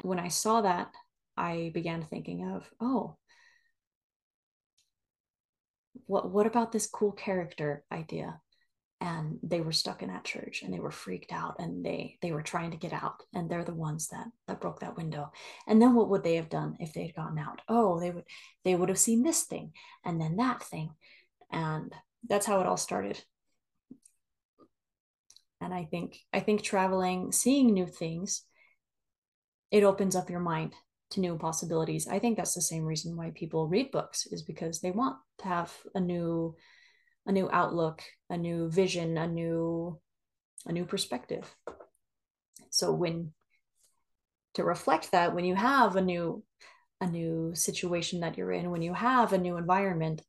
When 0.02 0.20
I 0.20 0.30
saw 0.30 0.62
that, 0.62 0.92
I 1.38 1.72
began 1.74 2.04
thinking 2.04 2.52
of, 2.52 2.68
oh, 2.82 3.18
what 6.08 6.32
what 6.32 6.48
about 6.48 6.72
this 6.72 6.88
cool 6.88 7.12
character 7.12 7.84
idea? 7.92 8.42
And 9.00 9.40
they 9.42 9.62
were 9.62 9.72
stuck 9.72 10.04
in 10.04 10.10
that 10.10 10.26
church 10.26 10.62
and 10.62 10.74
they 10.74 10.80
were 10.80 10.92
freaked 10.92 11.32
out 11.32 11.56
and 11.60 11.86
they 11.86 12.18
they 12.22 12.32
were 12.32 12.42
trying 12.44 12.72
to 12.72 12.78
get 12.78 12.94
out 12.94 13.22
and 13.34 13.50
they're 13.50 13.64
the 13.64 13.74
ones 13.74 14.08
that 14.10 14.28
that 14.48 14.62
broke 14.62 14.80
that 14.80 14.98
window. 14.98 15.32
And 15.68 15.82
then 15.82 15.94
what 15.94 16.10
would 16.10 16.24
they 16.24 16.36
have 16.36 16.50
done 16.50 16.78
if 16.80 16.94
they 16.94 17.06
had 17.06 17.16
gotten 17.16 17.38
out? 17.38 17.62
Oh, 17.68 18.00
they 18.00 18.12
would 18.12 18.26
they 18.64 18.76
would 18.76 18.90
have 18.90 19.00
seen 19.00 19.22
this 19.24 19.44
thing 19.44 19.74
and 20.04 20.20
then 20.20 20.38
that 20.38 20.64
thing. 20.64 20.92
And 21.52 21.94
that's 22.28 22.46
how 22.46 22.62
it 22.62 22.68
all 22.68 22.78
started 22.78 23.24
and 25.62 25.74
i 25.74 25.86
think 25.86 26.18
i 26.34 26.40
think 26.40 26.62
traveling 26.62 27.32
seeing 27.32 27.74
new 27.74 27.88
things 27.88 28.44
it 29.72 29.84
opens 29.84 30.16
up 30.16 30.30
your 30.30 30.42
mind 30.42 30.74
to 31.12 31.20
new 31.20 31.38
possibilities. 31.38 32.08
I 32.08 32.20
think 32.20 32.38
that's 32.38 32.54
the 32.54 32.62
same 32.62 32.84
reason 32.84 33.16
why 33.16 33.32
people 33.34 33.68
read 33.68 33.92
books 33.92 34.28
is 34.28 34.44
because 34.44 34.80
they 34.80 34.92
want 34.92 35.18
to 35.40 35.46
have 35.46 35.74
a 35.96 36.00
new 36.00 36.56
a 37.26 37.32
new 37.32 37.50
outlook 37.52 38.02
a 38.30 38.38
new 38.38 38.70
vision 38.70 39.18
a 39.18 39.28
new 39.28 40.00
a 40.66 40.72
new 40.72 40.86
perspective. 40.86 41.56
So 42.70 42.92
when 42.94 43.34
to 44.56 44.64
reflect 44.64 45.12
that 45.12 45.34
when 45.34 45.46
you 45.46 45.56
have 45.56 45.96
a 45.96 46.02
new 46.02 46.44
a 47.00 47.08
new 47.08 47.52
situation 47.56 48.20
that 48.20 48.38
you're 48.38 48.52
in 48.52 48.70
when 48.70 48.82
you 48.82 48.94
have 48.94 49.34
a 49.34 49.38
new 49.38 49.58
environment 49.58 50.22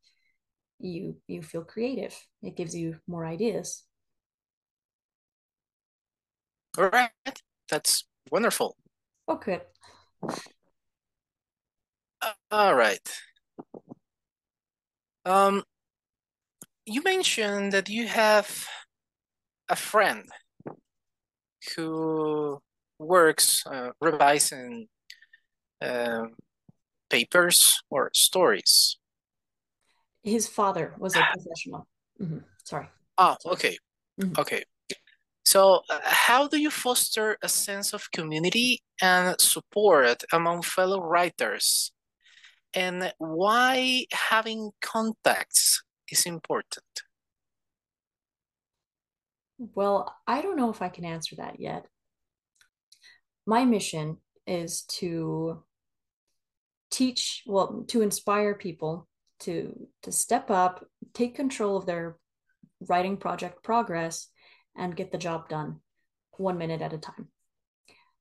you 0.78 1.16
you 1.26 1.42
feel 1.42 1.64
creative. 1.64 2.14
It 2.42 2.56
gives 2.56 2.74
you 2.74 2.98
more 3.06 3.26
ideas 3.26 3.84
all 6.78 6.88
right. 6.88 7.10
That's 7.68 8.04
wonderful. 8.30 8.76
Okay. 9.28 9.60
All 12.50 12.74
right. 12.74 13.00
Um, 15.24 15.64
you 16.84 17.02
mentioned 17.02 17.72
that 17.72 17.88
you 17.88 18.06
have 18.06 18.66
a 19.68 19.76
friend 19.76 20.24
who 21.76 22.60
works 22.98 23.64
uh, 23.66 23.90
revising 24.00 24.88
uh, 25.80 26.26
papers 27.10 27.82
or 27.90 28.10
stories? 28.14 28.98
His 30.22 30.46
father 30.48 30.94
was 30.98 31.16
a 31.16 31.22
professional. 31.32 31.86
Mm-hmm. 32.20 32.38
Sorry. 32.64 32.88
Oh, 33.18 33.36
okay. 33.46 33.76
Mm-hmm. 34.20 34.40
Okay. 34.40 34.64
So, 35.44 35.82
uh, 35.90 36.00
how 36.04 36.46
do 36.46 36.58
you 36.58 36.70
foster 36.70 37.36
a 37.42 37.48
sense 37.48 37.92
of 37.92 38.10
community 38.12 38.82
and 39.00 39.40
support 39.40 40.22
among 40.32 40.62
fellow 40.62 41.00
writers? 41.02 41.92
And 42.74 43.12
why 43.18 44.06
having 44.12 44.70
contacts 44.80 45.82
is 46.10 46.26
important? 46.26 47.02
Well, 49.58 50.14
I 50.26 50.42
don't 50.42 50.56
know 50.56 50.70
if 50.70 50.80
I 50.80 50.88
can 50.88 51.04
answer 51.04 51.36
that 51.36 51.60
yet. 51.60 51.86
My 53.46 53.64
mission 53.64 54.18
is 54.46 54.82
to 54.82 55.62
teach, 56.90 57.42
well, 57.46 57.84
to 57.88 58.02
inspire 58.02 58.54
people 58.54 59.08
to 59.40 59.88
to 60.02 60.12
step 60.12 60.50
up, 60.50 60.84
take 61.14 61.34
control 61.34 61.76
of 61.76 61.86
their 61.86 62.16
writing 62.88 63.16
project 63.16 63.62
progress 63.62 64.28
and 64.76 64.96
get 64.96 65.12
the 65.12 65.18
job 65.18 65.48
done 65.48 65.80
one 66.38 66.58
minute 66.58 66.82
at 66.82 66.92
a 66.92 66.98
time. 66.98 67.28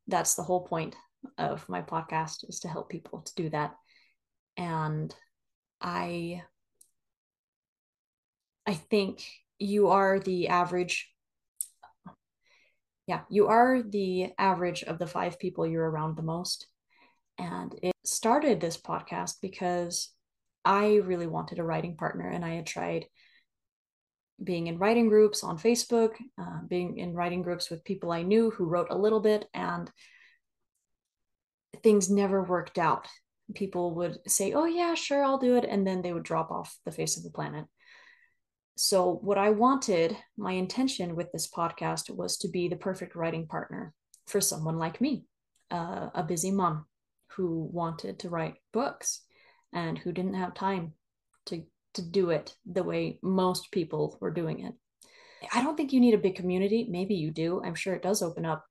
That's 0.08 0.36
the 0.36 0.44
whole 0.44 0.66
point 0.66 0.96
of 1.38 1.68
my 1.70 1.82
podcast 1.82 2.48
is 2.50 2.60
to 2.62 2.68
help 2.68 2.90
people 2.90 3.22
to 3.22 3.36
do 3.36 3.50
that. 3.50 3.76
And 4.58 5.14
I 5.80 6.44
I 8.68 8.74
think 8.74 9.24
you 9.60 9.90
are 9.90 10.20
the 10.20 10.50
average 10.50 11.12
yeah, 13.08 13.22
you 13.30 13.48
are 13.48 13.82
the 13.82 14.32
average 14.38 14.84
of 14.84 15.00
the 15.00 15.08
five 15.08 15.40
people 15.40 15.68
you're 15.68 15.90
around 15.90 16.16
the 16.16 16.22
most. 16.22 16.68
And 17.38 17.78
it 17.82 17.94
started 18.06 18.62
this 18.62 18.78
podcast 18.78 19.36
because 19.42 20.14
I 20.64 20.96
really 20.96 21.28
wanted 21.28 21.60
a 21.60 21.64
writing 21.64 21.98
partner 21.98 22.30
and 22.30 22.46
I 22.46 22.56
had 22.56 22.68
tried 22.68 23.08
being 24.44 24.68
in 24.68 24.78
writing 24.78 25.08
groups 25.08 25.44
on 25.44 25.58
Facebook, 25.58 26.16
uh, 26.40 26.60
being 26.68 26.98
in 26.98 27.14
writing 27.14 27.42
groups 27.42 27.70
with 27.70 27.84
people 27.84 28.12
I 28.12 28.24
knew 28.24 28.52
who 28.52 28.66
wrote 28.66 28.88
a 28.90 28.98
little 28.98 29.20
bit, 29.20 29.46
and 29.54 29.90
things 31.84 32.10
never 32.10 32.44
worked 32.44 32.78
out. 32.78 33.08
People 33.54 33.96
would 33.96 34.18
say, 34.28 34.54
Oh, 34.54 34.66
yeah, 34.66 34.94
sure, 34.94 35.24
I'll 35.24 35.38
do 35.38 35.58
it. 35.58 35.66
And 35.66 35.86
then 35.86 36.02
they 36.02 36.14
would 36.14 36.24
drop 36.24 36.52
off 36.52 36.76
the 36.86 36.92
face 36.92 37.18
of 37.18 37.24
the 37.24 37.32
planet. 37.32 37.66
So, 38.78 39.20
what 39.22 39.38
I 39.38 39.52
wanted, 39.52 40.18
my 40.38 40.54
intention 40.54 41.16
with 41.16 41.32
this 41.32 41.50
podcast 41.50 42.10
was 42.10 42.38
to 42.38 42.48
be 42.48 42.68
the 42.68 42.76
perfect 42.76 43.16
writing 43.16 43.46
partner 43.46 43.94
for 44.28 44.42
someone 44.42 44.78
like 44.78 45.02
me, 45.02 45.26
uh, 45.70 46.10
a 46.16 46.24
busy 46.24 46.52
mom 46.52 46.86
who 47.36 47.70
wanted 47.72 48.20
to 48.20 48.30
write 48.30 48.56
books 48.72 49.22
and 49.74 49.98
who 49.98 50.12
didn't 50.12 50.34
have 50.36 50.54
time 50.54 50.94
to 51.94 52.02
do 52.02 52.30
it 52.30 52.56
the 52.66 52.84
way 52.84 53.20
most 53.22 53.72
people 53.72 54.18
were 54.22 54.32
doing 54.32 54.66
it. 54.66 54.74
I 55.54 55.64
don't 55.64 55.76
think 55.76 55.92
you 55.92 56.00
need 56.00 56.14
a 56.14 56.20
big 56.20 56.36
community. 56.36 56.88
Maybe 56.90 57.16
you 57.16 57.32
do. 57.32 57.62
I'm 57.64 57.76
sure 57.76 57.94
it 57.94 58.04
does 58.04 58.22
open 58.22 58.46
up 58.46 58.66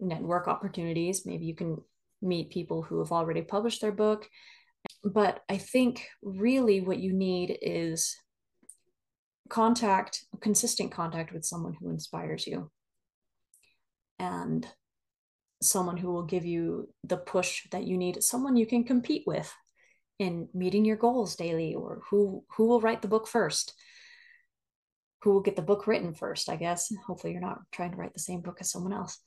network 0.00 0.48
opportunities. 0.48 1.24
Maybe 1.24 1.46
you 1.46 1.54
can 1.54 1.78
meet 2.22 2.50
people 2.50 2.82
who 2.82 2.98
have 2.98 3.12
already 3.12 3.42
published 3.42 3.80
their 3.80 3.92
book. 3.92 4.28
But 5.04 5.42
I 5.48 5.56
think 5.56 6.08
really 6.22 6.80
what 6.80 6.98
you 6.98 7.12
need 7.12 7.58
is 7.62 8.16
contact, 9.48 10.24
consistent 10.40 10.92
contact 10.92 11.32
with 11.32 11.44
someone 11.44 11.74
who 11.78 11.90
inspires 11.90 12.46
you 12.46 12.70
and 14.18 14.66
someone 15.62 15.96
who 15.96 16.12
will 16.12 16.24
give 16.24 16.44
you 16.44 16.88
the 17.04 17.16
push 17.16 17.62
that 17.70 17.84
you 17.84 17.96
need, 17.96 18.22
someone 18.22 18.56
you 18.56 18.66
can 18.66 18.84
compete 18.84 19.22
with 19.26 19.52
in 20.18 20.48
meeting 20.54 20.84
your 20.84 20.96
goals 20.96 21.36
daily 21.36 21.74
or 21.74 22.02
who 22.10 22.44
who 22.56 22.66
will 22.66 22.80
write 22.80 23.02
the 23.02 23.08
book 23.08 23.26
first? 23.26 23.74
Who 25.22 25.32
will 25.32 25.40
get 25.40 25.56
the 25.56 25.62
book 25.62 25.86
written 25.86 26.14
first 26.14 26.48
i 26.48 26.56
guess? 26.56 26.92
Hopefully 27.06 27.32
you're 27.32 27.42
not 27.42 27.60
trying 27.72 27.90
to 27.90 27.96
write 27.96 28.14
the 28.14 28.20
same 28.20 28.40
book 28.40 28.58
as 28.60 28.70
someone 28.70 28.92
else. 28.92 29.18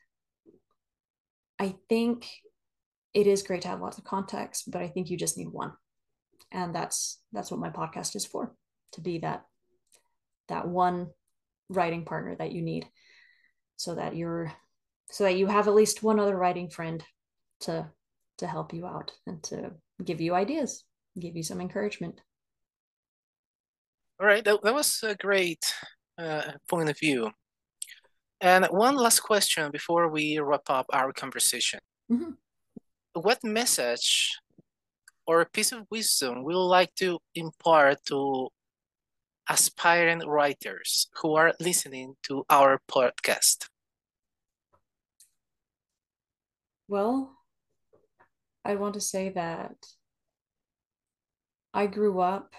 I 1.60 1.76
think 1.90 2.30
it 3.14 3.28
is 3.28 3.44
great 3.44 3.64
to 3.64 3.68
have 3.68 3.82
lots 3.82 3.98
of 3.98 4.04
context 4.04 4.72
but 4.72 4.82
i 4.82 4.88
think 4.88 5.10
you 5.10 5.18
just 5.18 5.38
need 5.38 5.50
one. 5.50 5.74
And 6.52 6.74
that's 6.74 7.20
that's 7.32 7.52
what 7.52 7.60
my 7.60 7.70
podcast 7.70 8.16
is 8.16 8.26
for 8.26 8.56
to 8.94 9.02
be 9.02 9.20
that 9.20 9.46
that 10.48 10.68
one 10.68 11.10
writing 11.70 12.06
partner 12.06 12.36
that 12.36 12.52
you 12.52 12.62
need 12.62 12.88
so 13.76 13.96
that 13.96 14.16
you're 14.16 14.52
so 15.12 15.24
that 15.24 15.38
you 15.38 15.48
have 15.48 15.68
at 15.68 15.74
least 15.74 16.04
one 16.04 16.20
other 16.20 16.36
writing 16.36 16.70
friend 16.70 17.04
to 17.62 17.88
to 18.38 18.48
help 18.48 18.74
you 18.74 18.86
out 18.86 19.12
and 19.28 19.44
to 19.44 19.72
give 20.04 20.22
you 20.22 20.34
ideas, 20.36 20.84
give 21.20 21.36
you 21.36 21.44
some 21.44 21.62
encouragement. 21.62 22.22
All 24.20 24.28
right, 24.28 24.44
that, 24.44 24.62
that 24.64 24.74
was 24.74 25.00
a 25.04 25.16
great 25.16 25.64
uh, 26.18 26.52
point 26.68 26.90
of 26.90 27.00
view. 27.00 27.32
And 28.42 28.66
one 28.66 28.96
last 28.96 29.22
question 29.22 29.72
before 29.72 30.10
we 30.10 30.40
wrap 30.40 30.70
up 30.70 30.86
our 30.94 31.12
conversation. 31.12 31.80
Mm-hmm. 32.12 32.32
What 33.14 33.44
message 33.44 34.38
or 35.26 35.42
a 35.42 35.46
piece 35.46 35.72
of 35.72 35.86
wisdom 35.92 36.44
would 36.44 36.54
you 36.54 36.60
like 36.60 36.96
to 36.96 37.20
impart 37.36 38.04
to 38.06 38.50
aspiring 39.50 40.20
writers 40.28 41.08
who 41.22 41.36
are 41.36 41.54
listening 41.60 42.16
to 42.24 42.46
our 42.50 42.80
podcast? 42.90 43.68
Well, 46.88 47.39
I 48.70 48.76
want 48.76 48.94
to 48.94 49.02
say 49.02 49.30
that 49.30 49.74
I 51.74 51.88
grew 51.88 52.20
up 52.20 52.54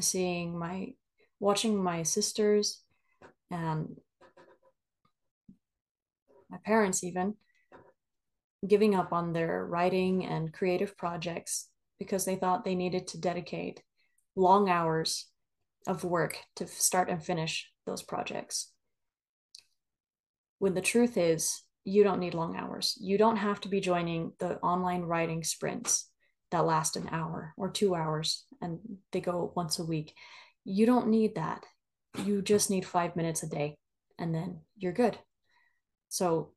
seeing 0.00 0.58
my 0.58 0.94
watching 1.38 1.80
my 1.80 2.02
sisters 2.02 2.82
and 3.48 4.00
my 6.50 6.58
parents 6.64 7.04
even 7.04 7.36
giving 8.66 8.96
up 8.96 9.12
on 9.12 9.32
their 9.32 9.64
writing 9.64 10.26
and 10.26 10.52
creative 10.52 10.96
projects 10.96 11.68
because 12.00 12.24
they 12.24 12.34
thought 12.34 12.64
they 12.64 12.74
needed 12.74 13.06
to 13.06 13.20
dedicate 13.20 13.84
long 14.34 14.68
hours 14.68 15.28
of 15.86 16.02
work 16.02 16.38
to 16.56 16.66
start 16.66 17.08
and 17.08 17.22
finish 17.22 17.70
those 17.86 18.02
projects. 18.02 18.72
When 20.58 20.74
the 20.74 20.80
truth 20.80 21.16
is, 21.16 21.62
you 21.84 22.04
don't 22.04 22.20
need 22.20 22.34
long 22.34 22.56
hours. 22.56 22.96
You 23.00 23.18
don't 23.18 23.36
have 23.36 23.60
to 23.62 23.68
be 23.68 23.80
joining 23.80 24.32
the 24.38 24.58
online 24.58 25.02
writing 25.02 25.42
sprints 25.42 26.08
that 26.50 26.64
last 26.64 26.96
an 26.96 27.08
hour 27.10 27.54
or 27.56 27.70
two 27.70 27.94
hours 27.94 28.44
and 28.60 28.78
they 29.10 29.20
go 29.20 29.52
once 29.56 29.78
a 29.78 29.84
week. 29.84 30.14
You 30.64 30.86
don't 30.86 31.08
need 31.08 31.34
that. 31.34 31.64
You 32.24 32.42
just 32.42 32.70
need 32.70 32.86
five 32.86 33.16
minutes 33.16 33.42
a 33.42 33.48
day 33.48 33.76
and 34.18 34.34
then 34.34 34.60
you're 34.76 34.92
good. 34.92 35.18
So 36.08 36.52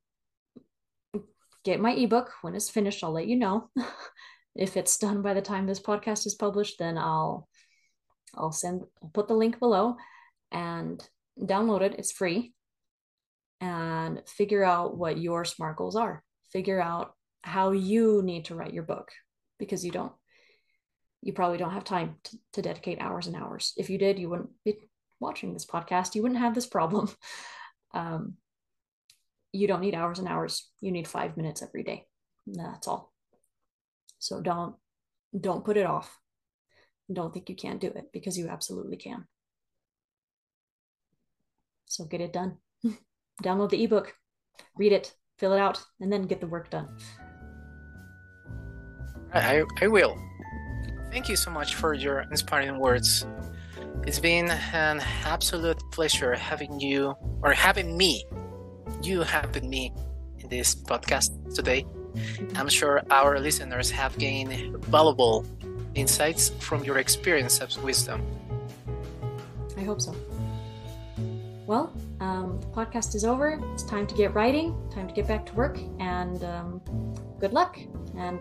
get 1.64 1.80
my 1.80 1.92
ebook 1.92 2.30
when 2.42 2.54
it's 2.54 2.70
finished. 2.70 3.02
I'll 3.02 3.12
let 3.12 3.26
you 3.26 3.36
know. 3.36 3.70
if 4.54 4.76
it's 4.76 4.98
done 4.98 5.22
by 5.22 5.34
the 5.34 5.42
time 5.42 5.66
this 5.66 5.80
podcast 5.80 6.26
is 6.26 6.34
published, 6.34 6.78
then 6.78 6.98
I'll 6.98 7.48
I'll 8.34 8.52
send 8.52 8.82
I'll 9.02 9.10
put 9.12 9.28
the 9.28 9.34
link 9.34 9.58
below 9.58 9.96
and 10.52 11.02
download 11.40 11.80
it. 11.80 11.96
It's 11.98 12.12
free 12.12 12.52
and 13.60 14.22
figure 14.26 14.64
out 14.64 14.96
what 14.96 15.18
your 15.18 15.44
SMART 15.44 15.76
goals 15.76 15.96
are. 15.96 16.22
Figure 16.52 16.80
out 16.80 17.14
how 17.42 17.72
you 17.72 18.22
need 18.22 18.46
to 18.46 18.54
write 18.54 18.74
your 18.74 18.82
book 18.82 19.10
because 19.58 19.84
you 19.84 19.90
don't, 19.90 20.12
you 21.22 21.32
probably 21.32 21.58
don't 21.58 21.72
have 21.72 21.84
time 21.84 22.16
to, 22.24 22.38
to 22.54 22.62
dedicate 22.62 23.00
hours 23.00 23.26
and 23.26 23.36
hours. 23.36 23.72
If 23.76 23.90
you 23.90 23.98
did, 23.98 24.18
you 24.18 24.28
wouldn't 24.28 24.50
be 24.64 24.76
watching 25.20 25.52
this 25.52 25.66
podcast. 25.66 26.14
You 26.14 26.22
wouldn't 26.22 26.40
have 26.40 26.54
this 26.54 26.66
problem. 26.66 27.10
Um, 27.94 28.34
you 29.52 29.66
don't 29.66 29.80
need 29.80 29.94
hours 29.94 30.18
and 30.18 30.28
hours. 30.28 30.68
You 30.82 30.92
need 30.92 31.08
five 31.08 31.38
minutes 31.38 31.62
every 31.62 31.82
day. 31.82 32.04
That's 32.46 32.86
all. 32.86 33.10
So 34.18 34.42
don't 34.42 34.74
don't 35.40 35.64
put 35.64 35.78
it 35.78 35.86
off. 35.86 36.14
Don't 37.10 37.32
think 37.32 37.48
you 37.48 37.56
can't 37.56 37.80
do 37.80 37.86
it 37.86 38.12
because 38.12 38.36
you 38.36 38.48
absolutely 38.48 38.98
can. 38.98 39.26
So 41.86 42.04
get 42.04 42.20
it 42.20 42.34
done 42.34 42.58
download 43.42 43.70
the 43.70 43.82
ebook, 43.82 44.14
read 44.76 44.92
it, 44.92 45.14
fill 45.38 45.52
it 45.52 45.58
out, 45.58 45.82
and 46.00 46.12
then 46.12 46.22
get 46.22 46.40
the 46.40 46.46
work 46.46 46.70
done. 46.70 46.88
I, 49.32 49.64
I 49.80 49.86
will. 49.86 50.16
Thank 51.10 51.28
you 51.28 51.36
so 51.36 51.50
much 51.50 51.74
for 51.74 51.94
your 51.94 52.24
inspiring 52.30 52.78
words. 52.78 53.26
It's 54.06 54.18
been 54.18 54.50
an 54.72 55.00
absolute 55.24 55.78
pleasure 55.92 56.34
having 56.34 56.78
you, 56.80 57.14
or 57.42 57.52
having 57.52 57.96
me, 57.96 58.24
you 59.02 59.22
having 59.22 59.68
me 59.68 59.92
in 60.38 60.48
this 60.48 60.74
podcast 60.74 61.54
today. 61.54 61.84
I'm 62.54 62.68
sure 62.68 63.02
our 63.10 63.38
listeners 63.38 63.90
have 63.90 64.16
gained 64.18 64.84
valuable 64.84 65.44
insights 65.94 66.50
from 66.60 66.84
your 66.84 66.98
experience 66.98 67.60
of 67.60 67.82
wisdom. 67.82 68.22
I 69.76 69.82
hope 69.82 70.00
so. 70.00 70.14
Well, 71.66 71.92
Um, 72.20 72.60
the 72.60 72.66
podcast 72.68 73.14
is 73.14 73.24
over. 73.24 73.60
It's 73.72 73.82
time 73.82 74.06
to 74.06 74.14
get 74.14 74.34
writing, 74.34 74.74
time 74.90 75.06
to 75.06 75.14
get 75.14 75.28
back 75.28 75.44
to 75.46 75.54
work, 75.54 75.78
and 75.98 76.42
um, 76.44 76.80
good 77.38 77.52
luck. 77.52 77.78
And 78.16 78.40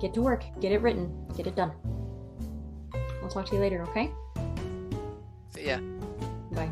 get 0.00 0.14
to 0.14 0.22
work, 0.22 0.44
get 0.60 0.70
it 0.72 0.80
written, 0.80 1.12
get 1.36 1.46
it 1.46 1.56
done. 1.56 1.72
I'll 3.22 3.28
talk 3.28 3.46
to 3.46 3.54
you 3.54 3.60
later, 3.60 3.82
okay? 3.82 4.12
See 5.50 5.66
ya. 5.66 5.78
Bye. 6.52 6.70